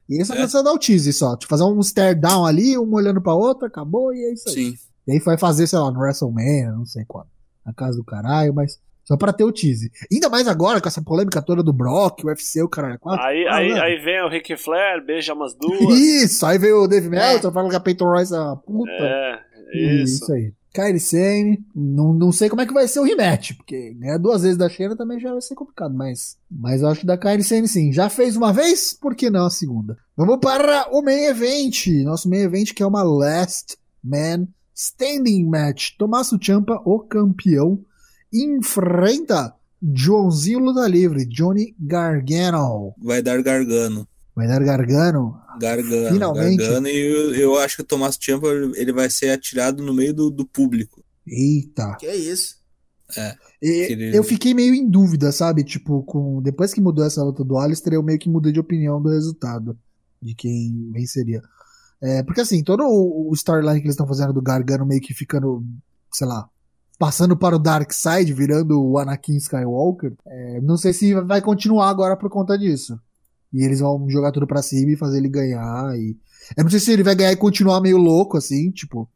E 0.09 0.17
aí 0.17 0.25
só 0.25 0.33
É. 0.33 0.37
precisa 0.37 0.61
dar 0.63 0.73
o 0.73 0.77
tease 0.79 1.11
só, 1.13 1.35
tipo, 1.35 1.49
fazer 1.49 1.63
um 1.63 1.81
stare 1.81 2.15
down 2.19 2.45
ali, 2.45 2.77
uma 2.77 2.97
olhando 2.97 3.21
pra 3.21 3.33
outra, 3.33 3.67
acabou 3.67 4.13
e 4.13 4.23
é 4.25 4.33
isso 4.33 4.49
aí. 4.49 4.55
Sim. 4.55 4.75
E 5.07 5.11
aí 5.13 5.19
vai 5.19 5.37
fazer, 5.37 5.67
sei 5.67 5.79
lá, 5.79 5.91
no 5.91 5.99
WrestleMania, 5.99 6.71
não 6.71 6.85
sei 6.85 7.03
quando. 7.07 7.27
Na 7.65 7.73
casa 7.73 7.97
do 7.97 8.03
caralho, 8.03 8.53
mas 8.53 8.79
só 9.03 9.15
pra 9.15 9.31
ter 9.33 9.43
o 9.43 9.51
tease. 9.51 9.91
Ainda 10.11 10.29
mais 10.29 10.47
agora, 10.47 10.81
com 10.81 10.87
essa 10.87 11.01
polêmica 11.01 11.41
toda 11.41 11.61
do 11.63 11.71
Brock, 11.73 12.23
o 12.23 12.27
UFC, 12.27 12.61
o 12.61 12.67
caralho. 12.69 12.99
quatro. 12.99 13.23
Aí, 13.23 13.47
Ah, 13.47 13.55
aí, 13.57 13.69
mano. 13.69 13.81
aí 13.83 13.99
vem 13.99 14.21
o 14.23 14.29
Ric 14.29 14.55
Flair, 14.57 15.03
beija 15.05 15.33
umas 15.33 15.53
duas. 15.55 15.79
Isso, 15.99 16.45
aí 16.45 16.57
veio 16.57 16.83
o 16.83 16.87
Dave 16.87 17.07
Meltzer, 17.09 17.51
fala 17.51 17.69
que 17.69 17.75
a 17.75 17.79
Peyton 17.79 18.05
Royce 18.05 18.33
é 18.33 18.39
uma 18.39 18.57
puta. 18.57 18.91
é, 18.91 19.39
isso. 19.75 20.23
isso. 20.23 20.33
aí. 20.33 20.53
Kairi 20.75 20.99
Sane, 20.99 21.65
não, 21.73 22.13
não 22.13 22.33
sei 22.33 22.49
como 22.49 22.61
é 22.61 22.65
que 22.65 22.73
vai 22.73 22.85
ser 22.85 22.99
o 22.99 23.03
rematch, 23.03 23.53
porque 23.55 23.93
ganhar 23.93 24.17
duas 24.17 24.41
vezes 24.41 24.57
da 24.57 24.67
Shayna 24.67 24.93
também 24.93 25.17
já 25.21 25.31
vai 25.31 25.41
ser 25.41 25.55
complicado, 25.55 25.95
mas, 25.95 26.37
mas 26.51 26.81
eu 26.81 26.89
acho 26.89 26.99
que 26.99 27.05
da 27.05 27.17
Kairi 27.17 27.45
Sane 27.45 27.65
sim. 27.65 27.93
Já 27.93 28.09
fez 28.09 28.35
uma 28.35 28.51
vez, 28.51 28.93
por 28.93 29.15
que 29.15 29.29
não 29.29 29.45
a 29.45 29.49
segunda? 29.49 29.97
Vamos 30.17 30.37
para 30.41 30.89
o 30.91 31.01
main 31.01 31.27
event, 31.27 31.87
nosso 32.03 32.29
main 32.29 32.41
event 32.41 32.73
que 32.73 32.83
é 32.83 32.85
uma 32.85 33.03
Last 33.03 33.77
Man 34.03 34.47
Standing 34.75 35.45
Match. 35.45 35.91
Tommaso 35.97 36.37
Ciampa, 36.41 36.81
o 36.83 36.99
campeão, 36.99 37.79
enfrenta 38.33 39.53
Joãozinho 39.81 40.59
Luta 40.59 40.87
Livre, 40.87 41.25
Johnny 41.25 41.73
Gargano. 41.79 42.93
Vai 42.97 43.21
dar 43.21 43.41
Gargano. 43.41 44.05
Vai 44.35 44.47
dar 44.47 44.63
Gargano? 44.63 45.39
Gargano. 45.59 46.09
Finalmente. 46.09 46.57
Gargano 46.57 46.87
e 46.87 46.97
eu, 46.97 47.35
eu 47.35 47.57
acho 47.57 47.77
que 47.77 47.81
o 47.83 47.85
Tomás 47.85 48.17
Ciampa 48.19 48.47
ele 48.75 48.91
vai 48.91 49.09
ser 49.09 49.29
atirado 49.29 49.81
no 49.81 49.93
meio 49.93 50.13
do, 50.13 50.29
do 50.29 50.45
público. 50.45 51.03
Eita. 51.25 51.95
Que 51.97 52.11
isso? 52.11 52.55
E 53.61 53.87
Querido. 53.87 54.17
eu 54.17 54.23
fiquei 54.23 54.53
meio 54.53 54.73
em 54.73 54.87
dúvida, 54.89 55.31
sabe? 55.31 55.63
Tipo, 55.63 56.03
com 56.03 56.41
depois 56.41 56.73
que 56.73 56.81
mudou 56.81 57.05
essa 57.05 57.23
luta 57.23 57.43
do 57.43 57.57
Alistair, 57.57 57.95
eu 57.95 58.03
meio 58.03 58.19
que 58.19 58.29
mudei 58.29 58.51
de 58.51 58.59
opinião 58.59 59.01
do 59.01 59.09
resultado 59.09 59.77
de 60.21 60.33
quem 60.35 60.91
venceria. 60.91 61.41
É, 62.01 62.23
porque 62.23 62.41
assim, 62.41 62.63
todo 62.63 62.83
o, 62.83 63.29
o 63.29 63.33
storyline 63.33 63.79
que 63.79 63.85
eles 63.85 63.93
estão 63.93 64.07
fazendo 64.07 64.33
do 64.33 64.41
Gargano 64.41 64.85
meio 64.85 65.01
que 65.01 65.13
ficando, 65.13 65.63
sei 66.11 66.27
lá, 66.27 66.49
passando 66.99 67.37
para 67.37 67.55
o 67.55 67.59
Dark 67.59 67.91
Side, 67.91 68.33
virando 68.33 68.81
o 68.81 68.97
Anakin 68.97 69.37
Skywalker, 69.37 70.13
é, 70.25 70.61
não 70.61 70.77
sei 70.77 70.91
se 70.91 71.13
vai 71.13 71.41
continuar 71.41 71.89
agora 71.89 72.17
por 72.17 72.29
conta 72.29 72.57
disso. 72.57 72.99
E 73.53 73.63
eles 73.63 73.79
vão 73.79 74.09
jogar 74.09 74.31
tudo 74.31 74.47
pra 74.47 74.61
cima 74.61 74.91
e 74.91 74.97
fazer 74.97 75.17
ele 75.17 75.29
ganhar. 75.29 75.97
E... 75.97 76.15
Eu 76.55 76.63
não 76.63 76.71
sei 76.71 76.79
se 76.79 76.91
ele 76.91 77.03
vai 77.03 77.15
ganhar 77.15 77.31
e 77.31 77.37
continuar 77.37 77.81
meio 77.81 77.97
louco, 77.97 78.37
assim, 78.37 78.71
tipo, 78.71 79.09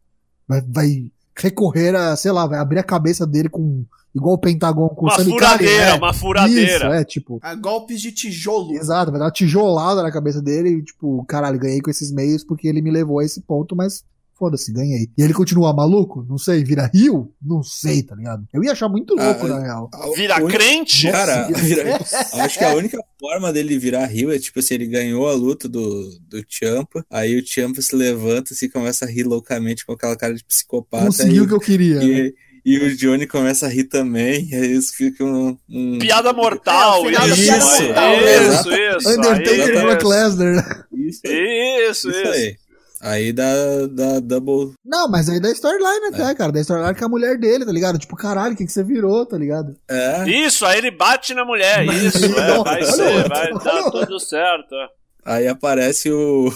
vai, 0.47 0.61
vai 0.61 1.11
recorrer 1.35 1.95
a, 1.95 2.15
sei 2.15 2.31
lá, 2.31 2.45
vai 2.45 2.59
abrir 2.59 2.79
a 2.79 2.83
cabeça 2.83 3.25
dele 3.25 3.49
com. 3.49 3.85
Igual 4.13 4.33
o 4.33 4.39
Pentagon 4.39 4.89
com 4.89 5.05
Uma 5.05 5.23
furadeira, 5.23 5.47
Kali, 5.47 5.67
é. 5.67 5.93
uma 5.93 6.13
furadeira. 6.13 6.75
Isso, 6.75 6.85
é, 6.85 7.03
tipo. 7.05 7.39
A 7.43 7.53
golpes 7.53 8.01
de 8.01 8.11
tijolo. 8.11 8.73
Exato, 8.73 9.11
vai 9.11 9.19
dar 9.19 9.27
uma 9.27 9.31
tijolada 9.31 10.01
na 10.01 10.11
cabeça 10.11 10.41
dele 10.41 10.69
e, 10.69 10.83
tipo, 10.83 11.23
caralho, 11.25 11.59
ganhei 11.59 11.79
com 11.79 11.91
esses 11.91 12.11
meios 12.11 12.43
porque 12.43 12.67
ele 12.67 12.81
me 12.81 12.89
levou 12.89 13.19
a 13.19 13.25
esse 13.25 13.39
ponto, 13.41 13.75
mas 13.75 14.03
foda-se, 14.39 14.71
ganhei. 14.71 15.09
E 15.17 15.21
ele 15.21 15.33
continua 15.33 15.73
maluco? 15.73 16.25
Não 16.29 16.37
sei, 16.37 16.63
vira 16.63 16.89
rio? 16.93 17.31
Não 17.41 17.61
sei, 17.61 18.01
tá 18.01 18.15
ligado? 18.15 18.47
Eu 18.53 18.63
ia 18.63 18.71
achar 18.71 18.87
muito 18.87 19.13
louco, 19.15 19.45
Ah, 19.45 19.49
na 19.49 19.59
real. 19.59 19.89
Vira 20.15 20.41
única- 20.41 20.57
crente? 20.57 21.11
Cara, 21.11 21.49
Nossa. 21.49 21.61
vira- 21.63 21.99
acho 22.45 22.57
que 22.57 22.63
a 22.63 22.73
única 22.73 22.97
forma 23.19 23.51
dele 23.51 23.77
virar 23.77 24.05
rio 24.05 24.31
é 24.31 24.39
tipo 24.39 24.59
assim, 24.59 24.75
ele 24.75 24.87
ganhou 24.87 25.27
a 25.27 25.33
luta 25.33 25.67
do, 25.67 26.09
do 26.29 26.43
Champa, 26.47 27.05
aí 27.11 27.37
o 27.37 27.45
Champa 27.45 27.81
se 27.81 27.95
levanta 27.95 28.53
e 28.61 28.69
começa 28.69 29.05
a 29.05 29.07
rir 29.09 29.23
loucamente 29.23 29.85
com 29.85 29.91
aquela 29.91 30.15
cara 30.15 30.33
de 30.33 30.43
psicopata. 30.43 31.05
Conseguiu 31.05 31.43
e, 31.43 31.45
o 31.45 31.47
que 31.49 31.53
eu 31.53 31.59
queria. 31.59 31.95
né? 31.99 32.05
e, 32.05 32.35
e 32.65 32.77
o 32.77 32.95
Johnny 32.95 33.25
começa 33.25 33.65
a 33.65 33.69
rir 33.69 33.85
também, 33.85 34.47
e 34.49 34.55
aí 34.55 34.71
isso 34.73 34.93
fica 34.95 35.23
um. 35.23 35.57
um- 35.69 35.97
Piada 35.99 36.31
mortal, 36.33 37.05
É, 37.09 37.11
isso. 37.11 37.19
da 37.29 37.35
piada 37.35 37.65
mortal, 37.65 38.13
isso, 38.15 38.69
né? 38.69 38.97
isso. 38.97 39.09
Undertaker 39.09 39.69
e 39.69 39.81
Brock 39.81 40.03
Lesnar. 40.03 40.87
Isso, 40.93 41.21
Isso, 41.25 42.09
isso 42.09 42.19
isso. 42.31 42.55
Aí. 43.01 43.33
Dá, 43.33 43.45
dá 43.89 44.19
double. 44.19 44.73
Não, 44.85 45.09
mas 45.09 45.29
aí 45.29 45.39
da 45.39 45.51
storyline 45.51 46.07
até, 46.07 46.33
cara. 46.35 46.51
Da 46.51 46.61
storyline 46.61 46.95
com 46.95 47.05
a 47.05 47.09
mulher 47.09 47.37
dele, 47.37 47.65
tá 47.65 47.71
ligado? 47.71 47.97
Tipo, 47.97 48.15
caralho, 48.15 48.53
o 48.53 48.57
que, 48.57 48.65
que 48.65 48.71
você 48.71 48.83
virou, 48.83 49.25
tá 49.25 49.37
ligado? 49.37 49.75
É. 49.89 50.29
Isso, 50.29 50.65
aí 50.65 50.77
ele 50.77 50.91
bate 50.91 51.33
na 51.33 51.45
mulher, 51.45 51.85
isso, 51.85 52.25
é, 52.25 52.63
vai 52.63 52.83
ser, 52.83 53.01
outro, 53.01 53.29
vai 53.29 53.53
dar 53.53 53.85
outro. 53.85 54.05
tudo 54.05 54.19
certo. 54.19 54.75
é. 54.75 54.99
Aí 55.25 55.47
aparece 55.47 56.11
o. 56.11 56.51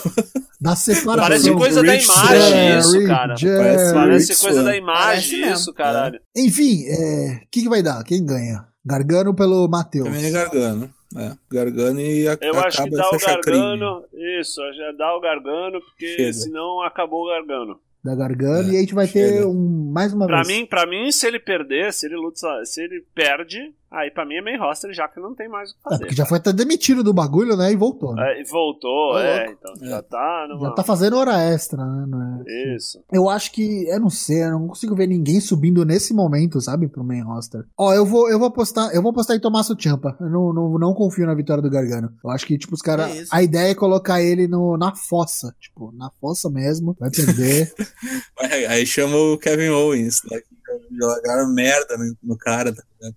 Da 0.60 0.78
separação. 0.78 1.28
Parece 1.28 1.52
coisa 1.52 1.84
da 1.84 1.96
imagem 1.96 2.80
isso, 2.80 3.06
cara. 3.06 3.36
Parece 3.94 4.42
coisa 4.42 4.64
da 4.64 4.78
imagem 4.78 5.52
isso, 5.52 5.74
caralho. 5.74 6.20
Enfim, 6.36 6.86
é, 6.88 7.42
o 7.44 7.48
que, 7.52 7.64
que 7.64 7.70
vai 7.70 7.84
dar? 7.84 8.02
Quem 8.04 8.26
ganha? 8.26 8.66
Gargano 8.86 9.34
pelo 9.34 9.68
Matheus. 9.68 10.06
Também 10.06 10.26
é 10.26 10.32
Gargano. 10.32 10.90
É, 11.18 11.32
Gargano 11.52 12.00
e 12.00 12.28
a, 12.28 12.32
Eu 12.42 12.52
acaba 12.52 12.68
acho 12.68 12.84
que 12.84 12.90
dá 12.90 13.10
o 13.10 13.20
chacrinha. 13.20 13.58
gargano. 13.78 14.04
Isso, 14.40 14.62
já 14.74 14.92
dá 14.98 15.16
o 15.16 15.20
gargano, 15.22 15.80
porque 15.82 16.08
Chega. 16.16 16.34
senão 16.34 16.82
acabou 16.82 17.24
o 17.26 17.30
gargano. 17.30 17.80
Da 18.04 18.14
Gargano. 18.16 18.70
É, 18.70 18.74
e 18.74 18.78
a 18.78 18.80
gente 18.82 18.94
vai 18.94 19.08
ter 19.08 19.30
chega. 19.36 19.48
um, 19.48 19.92
mais 19.94 20.14
uma 20.14 20.28
Pra 20.28 20.44
vez. 20.44 20.48
mim, 20.50 20.66
pra 20.66 20.86
mim, 20.86 21.10
se 21.12 21.26
ele 21.26 21.40
perder, 21.40 21.94
se 21.94 22.06
ele 22.06 22.18
luta, 22.18 22.66
se 22.66 22.84
ele 22.84 23.02
perde, 23.16 23.74
aí 23.94 24.12
pra 24.12 24.26
mim 24.26 24.36
é 24.36 24.42
main 24.42 24.58
roster, 24.58 24.94
já 24.94 25.08
que 25.08 25.20
não 25.20 25.34
tem 25.36 25.48
mais 25.48 25.72
o 25.72 25.74
que 25.74 25.80
É, 25.80 25.84
fazer. 25.84 26.00
porque 26.00 26.16
já 26.16 26.26
foi 26.26 26.38
até 26.38 26.52
demitido 26.52 27.04
do 27.04 27.14
bagulho, 27.14 27.56
né? 27.56 27.72
E 27.72 27.76
voltou. 27.76 28.14
Né? 28.16 28.34
É, 28.34 28.42
e 28.42 28.44
voltou, 28.46 29.18
é, 29.20 29.52
então 29.52 29.74
É. 29.82 29.86
já 29.90 30.02
tá 30.02 30.46
numa... 30.50 30.68
Já 30.68 30.72
tá 30.74 30.84
fazendo 30.84 31.18
hora 31.18 31.42
extra, 31.42 31.84
né? 31.86 32.06
Não 32.08 32.44
é? 32.46 32.76
Isso. 32.76 33.00
Eu 33.12 33.30
acho 33.30 33.52
que, 33.52 33.88
eu 33.88 34.00
não 34.00 34.10
sei, 34.10 34.44
eu 34.44 34.52
não 34.52 34.68
consigo 34.68 34.96
ver 34.96 35.08
ninguém 35.08 35.40
subindo 35.40 35.86
nesse 35.86 36.14
momento, 36.14 36.60
sabe, 36.60 36.88
pro 36.88 37.04
main 37.04 37.22
roster. 37.22 37.64
Ó, 37.78 37.94
eu 37.94 38.06
vou, 38.06 38.30
eu 38.30 38.38
vou 38.40 38.48
apostar, 38.48 38.90
eu 38.94 39.02
vou 39.02 39.12
apostar 39.12 39.36
em 39.36 39.40
Tommaso 39.40 39.76
Ciampa. 39.80 40.16
Eu 40.20 40.30
não, 40.30 40.52
não, 40.54 40.80
não 40.80 40.94
confio 40.94 41.26
na 41.26 41.34
vitória 41.36 41.62
do 41.62 41.70
Gargano. 41.70 42.12
Eu 42.24 42.30
acho 42.30 42.46
que, 42.46 42.58
tipo, 42.58 42.74
os 42.74 42.82
caras, 42.82 43.10
É 43.12 43.24
a 43.32 43.44
ideia 43.44 43.72
é 43.72 43.76
colocar 43.76 44.22
ele 44.22 44.48
no, 44.48 44.78
na 44.78 44.96
fossa, 44.96 45.54
tipo, 45.60 45.92
na 45.96 46.10
fossa 46.20 46.50
mesmo, 46.50 46.96
vai 47.00 47.10
perder. 47.12 47.72
Aí, 48.70 48.86
chama 48.86 49.16
o 49.16 49.38
Kevin 49.38 49.70
Owens, 49.70 50.22
né? 50.32 50.40
que 50.40 50.54
Jogaram 50.96 51.54
merda 51.54 51.98
no, 51.98 52.16
no 52.24 52.38
cara. 52.38 52.74
Tá 52.74 52.82
ligado? 53.00 53.16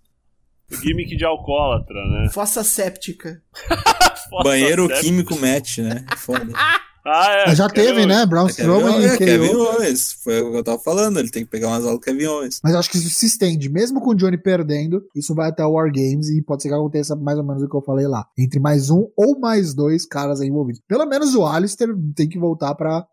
Gimmick 0.71 1.17
de 1.17 1.25
alcoólatra, 1.25 1.95
né? 1.95 2.29
Fossa 2.35 2.65
séptica. 2.65 3.43
Fossa 4.31 4.45
Banheiro 4.45 4.87
séptica. 4.87 5.05
químico 5.05 5.37
match, 5.39 5.79
né? 5.79 6.05
Foda. 6.17 6.53
Ah, 7.09 7.31
é. 7.31 7.47
Mas 7.47 7.59
já 7.59 7.71
Kevin 7.71 7.87
teve, 7.87 8.07
né? 8.07 8.23
É 8.23 8.27
Kevin, 8.27 8.47
Strowman 8.49 9.01
e 9.01 9.05
é, 9.05 9.17
Kevin. 9.17 9.55
Owens, 9.55 10.13
foi 10.25 10.41
o 10.41 10.51
que 10.51 10.57
eu 10.57 10.65
tava 10.65 10.79
falando, 10.81 11.21
ele 11.21 11.31
tem 11.31 11.45
que 11.45 11.51
pegar 11.51 11.69
umas 11.69 11.85
aulas 11.85 12.01
do 12.01 12.01
Kevin 12.01 12.27
Owens. 12.27 12.61
Mas 12.65 12.75
acho 12.75 12.91
que 12.91 12.99
isso 12.99 13.09
se 13.11 13.27
estende, 13.27 13.69
mesmo 13.69 14.01
com 14.01 14.11
o 14.11 14.15
Johnny 14.15 14.37
perdendo, 14.37 15.01
isso 15.15 15.33
vai 15.33 15.51
até 15.51 15.65
o 15.65 15.71
War 15.71 15.89
Games 15.93 16.29
e 16.29 16.43
pode 16.43 16.63
ser 16.63 16.69
que 16.69 16.75
aconteça 16.75 17.15
mais 17.15 17.39
ou 17.39 17.45
menos 17.45 17.63
o 17.63 17.69
que 17.69 17.77
eu 17.77 17.83
falei 17.83 18.09
lá. 18.09 18.27
Entre 18.37 18.59
mais 18.59 18.91
um 18.91 19.07
ou 19.17 19.39
mais 19.39 19.73
dois 19.73 20.05
caras 20.05 20.41
aí 20.41 20.49
envolvidos. 20.49 20.83
Pelo 20.89 21.07
menos 21.07 21.37
o 21.37 21.47
Alistair 21.47 21.91
tem 22.17 22.29
que 22.29 22.41
voltar 22.41 22.75
pra, 22.75 23.07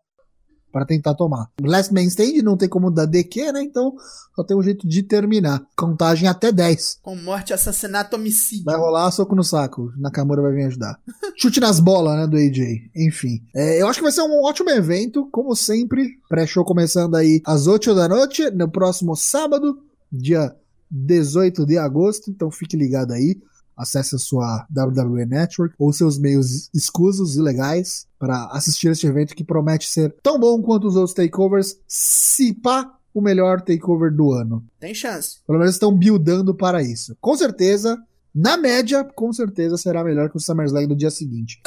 pra 0.74 0.84
tentar 0.84 1.14
tomar. 1.14 1.48
Last 1.62 1.94
Man 1.94 2.02
Stand 2.02 2.42
não 2.42 2.56
tem 2.56 2.68
como 2.68 2.90
dar 2.90 3.06
DQ, 3.06 3.52
né? 3.52 3.62
Então 3.62 3.94
só 4.34 4.42
tem 4.42 4.56
um 4.56 4.62
jeito 4.62 4.88
de 4.88 5.04
terminar. 5.04 5.64
Contagem 5.76 6.26
até 6.26 6.50
10. 6.50 6.98
Com 7.00 7.14
morte, 7.14 7.54
assassinato, 7.54 8.16
homicídio. 8.16 8.64
Vai 8.64 8.76
rolar 8.76 9.08
soco 9.12 9.36
no 9.36 9.44
saco. 9.44 9.92
Nakamura 9.96 10.42
vai 10.42 10.52
vir 10.52 10.64
ajudar. 10.64 10.98
Chute 11.38 11.60
nas 11.60 11.78
bolas, 11.78 12.16
né, 12.16 12.26
do 12.26 12.36
AJ. 12.36 12.90
Enfim. 12.96 13.40
É, 13.54 13.80
eu 13.80 13.86
acho 13.86 14.00
que 14.00 14.02
vai 14.02 14.10
ser 14.10 14.22
um 14.22 14.42
ótimo 14.42 14.70
evento, 14.70 15.28
como 15.30 15.54
sempre. 15.54 16.18
Pré-show 16.28 16.64
começando 16.64 17.14
aí 17.14 17.40
às 17.46 17.68
8 17.68 17.94
da 17.94 18.08
noite, 18.08 18.50
no 18.50 18.68
próximo 18.68 19.14
sábado, 19.14 19.78
dia 20.10 20.52
18 20.90 21.64
de 21.64 21.78
agosto. 21.78 22.32
Então 22.32 22.50
fique 22.50 22.76
ligado 22.76 23.12
aí. 23.12 23.40
Acesse 23.76 24.14
a 24.14 24.18
sua 24.18 24.66
WWE 24.70 25.26
Network 25.26 25.74
ou 25.78 25.92
seus 25.92 26.18
meios 26.18 26.70
escusos 26.72 27.36
e 27.36 27.40
legais 27.40 28.06
para 28.18 28.46
assistir 28.52 28.88
este 28.88 29.06
evento 29.06 29.34
que 29.34 29.44
promete 29.44 29.88
ser 29.88 30.14
tão 30.22 30.38
bom 30.38 30.62
quanto 30.62 30.86
os 30.86 30.96
outros 30.96 31.14
takeovers, 31.14 31.76
se 31.86 32.54
pá, 32.54 32.90
o 33.12 33.20
melhor 33.20 33.60
takeover 33.60 34.12
do 34.12 34.32
ano. 34.32 34.64
Tem 34.80 34.94
chance. 34.94 35.38
Pelo 35.46 35.58
menos 35.58 35.74
estão 35.74 35.92
buildando 35.96 36.54
para 36.54 36.82
isso. 36.82 37.16
Com 37.20 37.36
certeza, 37.36 38.02
na 38.34 38.56
média, 38.56 39.04
com 39.04 39.32
certeza 39.32 39.76
será 39.76 40.02
melhor 40.02 40.28
que 40.28 40.36
o 40.36 40.40
SummerSlam 40.40 40.88
do 40.88 40.96
dia 40.96 41.10
seguinte. 41.10 41.60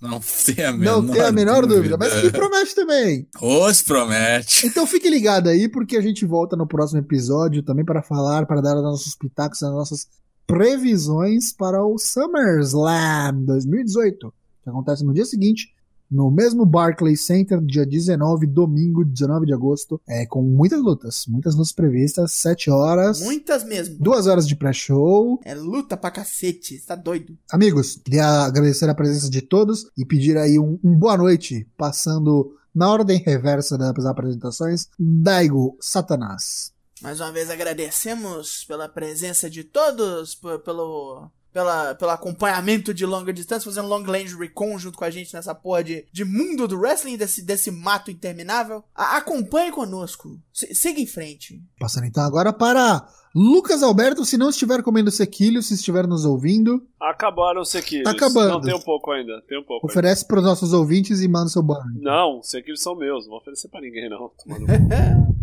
Não 0.00 0.20
tem 0.44 0.64
a 0.64 0.72
menor, 0.72 1.02
Não 1.02 1.12
tem 1.12 1.22
a 1.22 1.32
menor 1.32 1.66
dúvida, 1.66 1.96
mas 1.96 2.20
que 2.20 2.30
promete 2.30 2.74
também. 2.74 3.28
Os 3.40 3.82
promete. 3.82 4.66
Então 4.66 4.86
fique 4.86 5.08
ligado 5.08 5.48
aí, 5.48 5.68
porque 5.68 5.96
a 5.96 6.00
gente 6.00 6.26
volta 6.26 6.56
no 6.56 6.66
próximo 6.66 6.98
episódio 6.98 7.62
também 7.62 7.84
para 7.84 8.02
falar, 8.02 8.46
para 8.46 8.60
dar 8.60 8.76
os 8.76 8.82
nossos 8.82 9.14
pitacos, 9.14 9.62
as 9.62 9.70
nossas 9.70 10.06
previsões 10.48 11.52
para 11.52 11.84
o 11.84 11.98
SummerSlam 11.98 13.44
2018, 13.44 14.32
que 14.64 14.70
acontece 14.70 15.04
no 15.04 15.12
dia 15.12 15.26
seguinte, 15.26 15.74
no 16.10 16.30
mesmo 16.30 16.64
Barclays 16.64 17.26
Center, 17.26 17.60
dia 17.60 17.84
19, 17.84 18.46
domingo, 18.46 19.04
19 19.04 19.44
de 19.44 19.52
agosto, 19.52 20.00
é, 20.08 20.24
com 20.24 20.40
muitas 20.40 20.80
lutas, 20.80 21.24
muitas 21.28 21.54
lutas 21.54 21.70
previstas, 21.70 22.32
7 22.32 22.70
horas, 22.70 23.20
Muitas 23.20 23.62
mesmo. 23.62 23.98
2 24.00 24.26
horas 24.26 24.48
de 24.48 24.56
pré-show. 24.56 25.38
É 25.44 25.54
luta 25.54 25.98
pra 25.98 26.10
cacete. 26.10 26.82
Tá 26.86 26.96
doido. 26.96 27.36
Amigos, 27.52 27.96
queria 28.02 28.46
agradecer 28.46 28.88
a 28.88 28.94
presença 28.94 29.28
de 29.28 29.42
todos 29.42 29.90
e 29.98 30.06
pedir 30.06 30.38
aí 30.38 30.58
um, 30.58 30.78
um 30.82 30.96
boa 30.96 31.18
noite, 31.18 31.68
passando 31.76 32.56
na 32.74 32.90
ordem 32.90 33.22
reversa 33.22 33.76
das 33.76 34.06
apresentações, 34.06 34.86
Daigo 34.98 35.76
Satanás. 35.78 36.72
Mais 37.02 37.20
uma 37.20 37.32
vez 37.32 37.50
agradecemos 37.50 38.64
pela 38.64 38.88
presença 38.88 39.48
de 39.48 39.64
todos, 39.64 40.34
pelo 40.34 41.30
pela, 41.52 41.94
pelo 41.94 42.10
acompanhamento 42.10 42.94
de 42.94 43.04
longa 43.06 43.32
distância, 43.32 43.70
fazendo 43.70 43.88
long 43.88 44.02
range 44.02 44.36
recon 44.36 44.78
junto 44.78 44.98
com 44.98 45.04
a 45.04 45.10
gente 45.10 45.34
nessa 45.34 45.54
porra 45.54 45.82
de, 45.82 46.06
de 46.12 46.24
mundo 46.24 46.68
do 46.68 46.78
wrestling, 46.78 47.16
desse, 47.16 47.42
desse 47.42 47.70
mato 47.70 48.10
interminável. 48.10 48.84
A, 48.94 49.16
acompanhe 49.16 49.72
conosco. 49.72 50.38
S 50.54 50.74
siga 50.74 51.00
em 51.00 51.06
frente. 51.06 51.60
Passando 51.78 52.06
então 52.06 52.22
agora 52.22 52.52
para 52.52 53.08
Lucas 53.34 53.82
Alberto, 53.82 54.24
se 54.24 54.36
não 54.36 54.50
estiver 54.50 54.82
comendo 54.82 55.10
sequilho, 55.10 55.62
se 55.62 55.74
estiver 55.74 56.06
nos 56.06 56.24
ouvindo. 56.24 56.82
Acabaram 57.00 57.62
os 57.62 57.70
sequilhos. 57.70 58.04
Tá 58.04 58.10
acabando. 58.10 58.54
Não, 58.54 58.60
tem 58.60 58.74
um 58.74 58.80
pouco 58.80 59.10
ainda. 59.10 59.42
Tem 59.48 59.58
um 59.58 59.64
pouco. 59.64 59.86
Oferece 59.86 60.26
para 60.26 60.38
os 60.38 60.44
nossos 60.44 60.72
ouvintes 60.72 61.20
e 61.20 61.28
manda 61.28 61.48
seu 61.48 61.62
banho. 61.62 62.00
Não, 62.00 62.40
os 62.40 62.48
sequilhos 62.48 62.80
são 62.80 62.96
meus. 62.96 63.24
Não 63.24 63.30
vou 63.30 63.40
oferecer 63.40 63.68
para 63.68 63.80
ninguém, 63.80 64.08
não. 64.08 64.30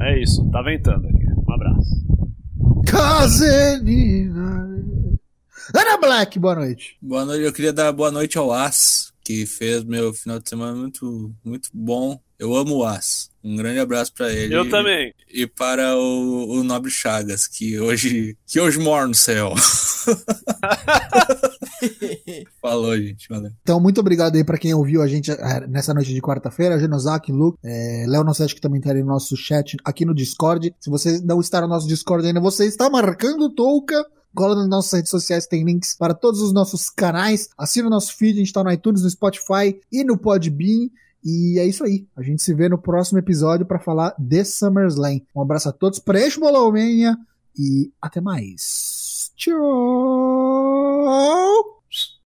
é 0.00 0.22
isso. 0.22 0.48
Tá 0.50 0.62
ventando 0.62 1.06
aqui. 1.08 1.26
Um 1.26 1.52
abraço. 1.52 2.06
Casenina. 2.86 4.66
Ana 5.74 5.96
Black, 5.98 6.38
boa 6.38 6.54
noite. 6.54 6.96
Boa 7.02 7.24
noite, 7.24 7.44
eu 7.44 7.52
queria 7.52 7.72
dar 7.72 7.92
boa 7.92 8.10
noite 8.10 8.38
ao 8.38 8.52
As, 8.52 9.12
que 9.24 9.44
fez 9.46 9.82
meu 9.82 10.14
final 10.14 10.38
de 10.38 10.48
semana 10.48 10.76
muito, 10.76 11.34
muito 11.44 11.68
bom. 11.74 12.20
Eu 12.38 12.54
amo 12.54 12.76
o 12.76 12.84
As. 12.84 13.30
Um 13.46 13.54
grande 13.54 13.78
abraço 13.78 14.12
para 14.12 14.32
ele. 14.32 14.52
Eu 14.52 14.68
também. 14.68 15.14
E 15.32 15.46
para 15.46 15.96
o, 15.96 16.58
o, 16.58 16.64
Nobre 16.64 16.90
Chagas, 16.90 17.46
que 17.46 17.78
hoje, 17.78 18.36
que 18.44 18.58
hoje 18.58 18.76
mora 18.80 19.06
no 19.06 19.14
céu. 19.14 19.54
Falou, 22.60 22.96
gente. 22.96 23.28
Valeu. 23.28 23.52
Então, 23.62 23.78
muito 23.78 24.00
obrigado 24.00 24.34
aí 24.34 24.42
para 24.42 24.58
quem 24.58 24.74
ouviu 24.74 25.00
a 25.00 25.06
gente 25.06 25.30
é, 25.30 25.64
nessa 25.68 25.94
noite 25.94 26.12
de 26.12 26.20
quarta-feira. 26.20 26.76
Genosaki, 26.80 27.30
Luke, 27.30 27.56
é, 27.64 28.04
Léo 28.08 28.24
Nosset, 28.24 28.52
que 28.52 28.60
também 28.60 28.80
está 28.80 28.90
aí 28.90 29.00
no 29.00 29.06
nosso 29.06 29.36
chat 29.36 29.76
aqui 29.84 30.04
no 30.04 30.12
Discord. 30.12 30.74
Se 30.80 30.90
você 30.90 31.20
não 31.20 31.38
está 31.40 31.60
no 31.60 31.68
nosso 31.68 31.86
Discord 31.86 32.26
ainda, 32.26 32.40
você 32.40 32.66
está 32.66 32.90
marcando 32.90 33.48
touca 33.48 34.04
Cola 34.36 34.54
nas 34.54 34.68
nossas 34.68 34.92
redes 34.92 35.10
sociais, 35.10 35.46
tem 35.46 35.64
links 35.64 35.96
para 35.96 36.12
todos 36.12 36.42
os 36.42 36.52
nossos 36.52 36.90
canais. 36.90 37.48
Assina 37.56 37.86
o 37.86 37.90
nosso 37.90 38.14
feed, 38.14 38.34
a 38.34 38.38
gente 38.40 38.48
está 38.48 38.62
no 38.62 38.70
iTunes, 38.70 39.02
no 39.02 39.08
Spotify 39.08 39.80
e 39.90 40.04
no 40.04 40.18
Podbean. 40.18 40.90
E 41.26 41.58
é 41.58 41.66
isso 41.66 41.82
aí. 41.82 42.06
A 42.16 42.22
gente 42.22 42.40
se 42.40 42.54
vê 42.54 42.68
no 42.68 42.78
próximo 42.78 43.18
episódio 43.18 43.66
para 43.66 43.80
falar 43.80 44.14
de 44.16 44.44
SummerSlam. 44.44 45.20
Um 45.34 45.42
abraço 45.42 45.68
a 45.68 45.72
todos, 45.72 45.98
preenche 45.98 46.38
Bolomania 46.38 47.18
e 47.58 47.90
até 48.00 48.20
mais. 48.20 49.32
Tchau! 49.34 49.56